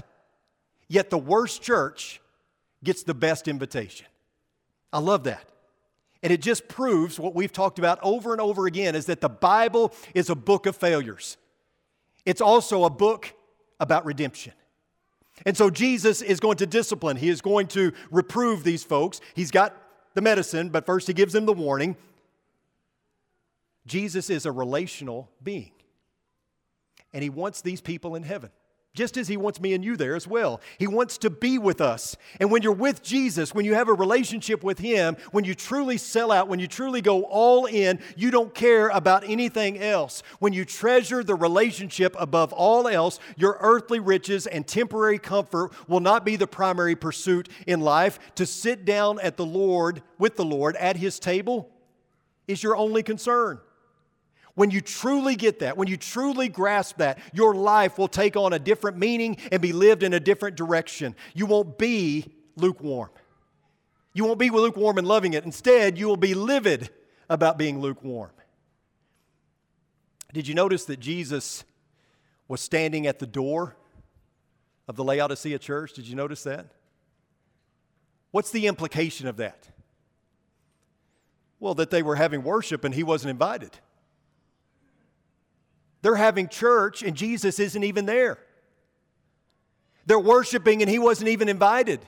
Yet 0.88 1.12
the 1.12 1.18
worst 1.20 1.62
church 1.62 2.22
gets 2.84 3.04
the 3.04 3.14
best 3.14 3.48
invitation. 3.48 4.08
I 4.92 5.00
love 5.00 5.24
that. 5.26 5.50
And 6.22 6.34
it 6.34 6.42
just 6.42 6.68
proves 6.68 7.20
what 7.20 7.34
we've 7.34 7.52
talked 7.52 7.80
about 7.80 8.00
over 8.02 8.32
and 8.32 8.42
over 8.42 8.66
again 8.68 8.96
is 8.96 9.06
that 9.06 9.22
the 9.22 9.30
Bible 9.30 9.94
is 10.14 10.30
a 10.30 10.36
book 10.36 10.66
of 10.66 10.76
failures. 10.76 11.38
It's 12.26 12.42
also 12.42 12.84
a 12.84 12.90
book 12.90 13.34
about 13.80 14.06
redemption. 14.06 14.54
And 15.46 15.56
so 15.56 15.70
Jesus 15.70 16.22
is 16.22 16.42
going 16.42 16.58
to 16.58 16.66
discipline. 16.66 17.16
He 17.16 17.30
is 17.30 17.40
going 17.40 17.68
to 17.68 17.94
reprove 18.12 18.64
these 18.64 18.84
folks. 18.84 19.22
He's 19.34 19.52
got 19.52 19.76
the 20.14 20.22
medicine, 20.22 20.70
but 20.70 20.86
first 20.86 21.08
he 21.08 21.14
gives 21.14 21.32
them 21.32 21.46
the 21.46 21.54
warning. 21.54 21.96
Jesus 23.86 24.30
is 24.30 24.46
a 24.46 24.52
relational 24.52 25.30
being. 25.42 25.72
And 27.14 27.24
he 27.24 27.30
wants 27.30 27.62
these 27.62 27.80
people 27.80 28.16
in 28.16 28.24
heaven 28.24 28.50
just 28.94 29.18
as 29.18 29.28
He 29.28 29.38
wants 29.38 29.62
me 29.62 29.74
and 29.74 29.84
you 29.84 29.96
there 29.96 30.16
as 30.16 30.28
well. 30.28 30.62
He 30.78 30.88
wants 30.88 31.18
to 31.20 31.30
be 31.30 31.58
with 31.58 31.80
us. 31.80 32.18
And 32.40 32.52
when 32.52 32.62
you're 32.62 32.74
with 32.74 33.04
Jesus, 33.04 33.54
when 33.54 33.66
you 33.66 33.76
have 33.76 33.88
a 33.88 33.94
relationship 33.94 34.64
with 34.64 34.80
Him, 34.80 35.16
when 35.32 35.46
you 35.46 35.54
truly 35.54 35.98
sell 35.98 36.32
out, 36.32 36.48
when 36.48 36.60
you 36.60 36.68
truly 36.68 37.02
go 37.02 37.24
all 37.24 37.66
in, 37.66 38.00
you 38.16 38.32
don't 38.32 38.54
care 38.54 38.90
about 38.90 39.24
anything 39.24 39.80
else. 39.80 40.24
When 40.40 40.54
you 40.54 40.66
treasure 40.66 41.24
the 41.24 41.36
relationship 41.36 42.16
above 42.20 42.52
all 42.54 42.88
else, 42.88 43.20
your 43.38 43.58
earthly 43.62 44.00
riches 44.00 44.48
and 44.48 44.68
temporary 44.68 45.20
comfort 45.20 45.72
will 45.88 46.00
not 46.00 46.26
be 46.26 46.36
the 46.36 46.48
primary 46.48 46.96
pursuit 46.96 47.48
in 47.68 47.82
life. 47.82 48.20
To 48.36 48.46
sit 48.46 48.86
down 48.86 49.20
at 49.20 49.38
the 49.38 49.46
Lord, 49.46 50.02
with 50.18 50.36
the 50.36 50.46
Lord, 50.46 50.76
at 50.78 50.98
His 50.98 51.20
table 51.20 51.70
is 52.48 52.64
your 52.64 52.76
only 52.76 53.04
concern. 53.04 53.60
When 54.60 54.72
you 54.72 54.82
truly 54.82 55.38
get 55.38 55.60
that, 55.60 55.78
when 55.78 55.88
you 55.88 55.96
truly 55.96 56.50
grasp 56.50 56.98
that, 56.98 57.20
your 57.32 57.56
life 57.56 57.98
will 57.98 58.10
take 58.10 58.36
on 58.36 58.52
a 58.52 58.60
different 58.60 58.98
meaning 58.98 59.38
and 59.54 59.62
be 59.62 59.72
lived 59.72 60.04
in 60.04 60.14
a 60.14 60.20
different 60.20 60.58
direction. 60.58 61.16
You 61.34 61.46
won't 61.46 61.78
be 61.78 62.34
lukewarm. 62.58 63.10
You 64.14 64.26
won't 64.26 64.38
be 64.38 64.50
lukewarm 64.50 64.98
and 64.98 65.08
loving 65.08 65.32
it. 65.32 65.46
Instead, 65.46 65.98
you 65.98 66.08
will 66.08 66.18
be 66.18 66.34
livid 66.34 66.90
about 67.30 67.58
being 67.58 67.80
lukewarm. 67.80 68.32
Did 70.34 70.46
you 70.46 70.56
notice 70.56 70.84
that 70.88 71.00
Jesus 71.00 71.64
was 72.50 72.60
standing 72.60 73.08
at 73.08 73.20
the 73.20 73.28
door 73.28 73.78
of 74.90 74.98
the 74.98 75.06
Laodicea 75.06 75.60
church? 75.60 75.94
Did 75.94 76.06
you 76.06 76.18
notice 76.18 76.44
that? 76.44 76.66
What's 78.32 78.52
the 78.52 78.68
implication 78.68 79.26
of 79.26 79.38
that? 79.38 79.70
Well, 81.62 81.76
that 81.76 81.92
they 81.92 82.04
were 82.04 82.18
having 82.18 82.44
worship 82.44 82.84
and 82.84 82.94
he 82.94 83.04
wasn't 83.04 83.30
invited. 83.30 83.80
They're 86.02 86.16
having 86.16 86.48
church 86.48 87.04
and 87.04 87.16
Jesus 87.16 87.60
isn't 87.60 87.84
even 87.84 88.06
there. 88.06 88.40
They're 90.06 90.20
worshiping 90.20 90.82
and 90.82 90.90
he 90.90 91.00
wasn't 91.00 91.30
even 91.30 91.50
invited. 91.50 92.00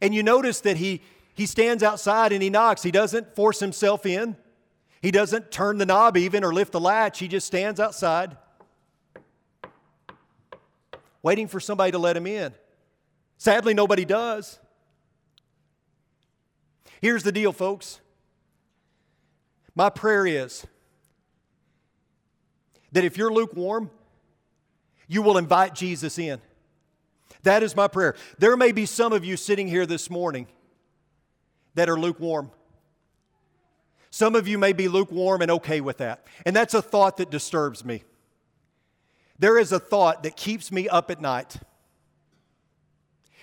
And 0.00 0.14
you 0.14 0.22
notice 0.22 0.60
that 0.62 0.76
he, 0.76 1.02
he 1.34 1.46
stands 1.46 1.82
outside 1.82 2.32
and 2.32 2.42
he 2.42 2.50
knocks. 2.50 2.82
He 2.82 2.90
doesn't 2.90 3.34
force 3.34 3.60
himself 3.60 4.06
in, 4.06 4.36
he 5.00 5.10
doesn't 5.10 5.50
turn 5.50 5.78
the 5.78 5.86
knob 5.86 6.16
even 6.16 6.42
or 6.42 6.52
lift 6.52 6.72
the 6.72 6.80
latch. 6.80 7.20
He 7.20 7.28
just 7.28 7.46
stands 7.46 7.78
outside, 7.78 8.36
waiting 11.22 11.46
for 11.46 11.60
somebody 11.60 11.92
to 11.92 11.98
let 11.98 12.16
him 12.16 12.26
in. 12.26 12.52
Sadly, 13.36 13.74
nobody 13.74 14.04
does. 14.04 14.58
Here's 17.00 17.22
the 17.22 17.30
deal, 17.30 17.52
folks. 17.52 18.00
My 19.76 19.90
prayer 19.90 20.26
is 20.26 20.66
that 22.92 23.04
if 23.04 23.16
you're 23.16 23.32
lukewarm, 23.32 23.90
you 25.06 25.22
will 25.22 25.38
invite 25.38 25.74
Jesus 25.74 26.18
in. 26.18 26.40
That 27.42 27.62
is 27.62 27.76
my 27.76 27.88
prayer. 27.88 28.14
There 28.38 28.56
may 28.56 28.72
be 28.72 28.86
some 28.86 29.12
of 29.12 29.24
you 29.24 29.36
sitting 29.36 29.68
here 29.68 29.86
this 29.86 30.10
morning 30.10 30.46
that 31.74 31.88
are 31.88 31.98
lukewarm. 31.98 32.50
Some 34.10 34.34
of 34.34 34.48
you 34.48 34.58
may 34.58 34.72
be 34.72 34.88
lukewarm 34.88 35.42
and 35.42 35.50
okay 35.50 35.80
with 35.80 35.98
that. 35.98 36.26
And 36.44 36.54
that's 36.56 36.74
a 36.74 36.82
thought 36.82 37.18
that 37.18 37.30
disturbs 37.30 37.84
me. 37.84 38.02
There 39.38 39.58
is 39.58 39.70
a 39.70 39.78
thought 39.78 40.24
that 40.24 40.36
keeps 40.36 40.72
me 40.72 40.88
up 40.88 41.10
at 41.10 41.20
night. 41.20 41.58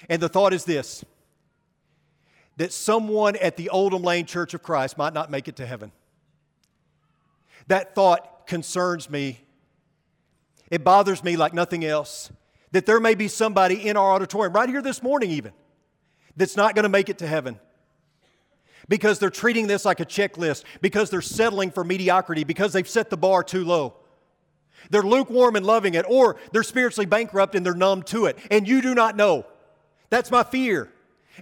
And 0.09 0.21
the 0.21 0.29
thought 0.29 0.53
is 0.53 0.65
this 0.65 1.03
that 2.57 2.71
someone 2.71 3.35
at 3.37 3.57
the 3.57 3.69
Oldham 3.69 4.01
Lane 4.01 4.25
Church 4.25 4.53
of 4.53 4.63
Christ 4.63 4.97
might 4.97 5.13
not 5.13 5.29
make 5.29 5.49
it 5.49 5.57
to 5.57 5.65
heaven. 5.65 5.91
That 7.67 7.95
thought 7.95 8.34
concerns 8.47 9.09
me. 9.09 9.41
It 10.69 10.83
bothers 10.83 11.23
me 11.23 11.35
like 11.37 11.53
nothing 11.53 11.85
else 11.85 12.31
that 12.71 12.85
there 12.85 12.99
may 12.99 13.15
be 13.15 13.29
somebody 13.29 13.87
in 13.87 13.95
our 13.95 14.11
auditorium, 14.11 14.51
right 14.51 14.67
here 14.67 14.81
this 14.81 15.01
morning, 15.01 15.31
even, 15.31 15.53
that's 16.35 16.57
not 16.57 16.75
going 16.75 16.83
to 16.83 16.89
make 16.89 17.07
it 17.07 17.19
to 17.19 17.27
heaven 17.27 17.57
because 18.87 19.19
they're 19.19 19.29
treating 19.29 19.67
this 19.67 19.85
like 19.85 19.99
a 19.99 20.05
checklist, 20.05 20.63
because 20.81 21.09
they're 21.09 21.21
settling 21.21 21.71
for 21.71 21.83
mediocrity, 21.83 22.43
because 22.43 22.73
they've 22.73 22.87
set 22.87 23.09
the 23.09 23.17
bar 23.17 23.43
too 23.43 23.63
low. 23.63 23.95
They're 24.89 25.01
lukewarm 25.01 25.55
and 25.55 25.65
loving 25.65 25.95
it, 25.95 26.05
or 26.07 26.37
they're 26.51 26.63
spiritually 26.63 27.05
bankrupt 27.05 27.55
and 27.55 27.65
they're 27.65 27.73
numb 27.73 28.03
to 28.03 28.25
it, 28.25 28.37
and 28.51 28.67
you 28.67 28.81
do 28.81 28.93
not 28.93 29.15
know. 29.15 29.45
That's 30.09 30.29
my 30.29 30.43
fear. 30.43 30.91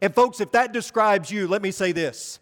And, 0.02 0.14
folks, 0.14 0.40
if 0.40 0.52
that 0.52 0.72
describes 0.72 1.30
you, 1.30 1.48
let 1.48 1.62
me 1.62 1.72
say 1.72 1.92
this 1.92 2.40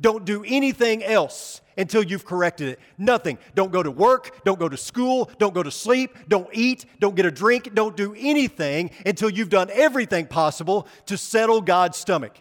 don't 0.00 0.24
do 0.24 0.44
anything 0.46 1.02
else 1.02 1.60
until 1.76 2.02
you've 2.02 2.24
corrected 2.24 2.68
it. 2.68 2.80
Nothing. 2.98 3.38
Don't 3.54 3.72
go 3.72 3.82
to 3.82 3.90
work, 3.90 4.44
don't 4.44 4.58
go 4.58 4.68
to 4.68 4.76
school, 4.76 5.30
don't 5.38 5.54
go 5.54 5.62
to 5.62 5.70
sleep, 5.70 6.16
don't 6.28 6.48
eat, 6.52 6.86
don't 7.00 7.16
get 7.16 7.26
a 7.26 7.30
drink, 7.30 7.74
don't 7.74 7.96
do 7.96 8.14
anything 8.18 8.90
until 9.04 9.30
you've 9.30 9.50
done 9.50 9.70
everything 9.72 10.26
possible 10.26 10.86
to 11.06 11.16
settle 11.16 11.60
God's 11.60 11.96
stomach. 11.96 12.36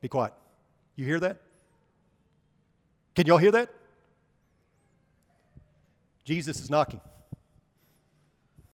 Be 0.00 0.08
quiet. 0.08 0.32
You 0.96 1.06
hear 1.06 1.20
that? 1.20 1.38
Can 3.14 3.26
y'all 3.26 3.38
hear 3.38 3.52
that? 3.52 3.70
Jesus 6.24 6.60
is 6.60 6.70
knocking. 6.70 7.00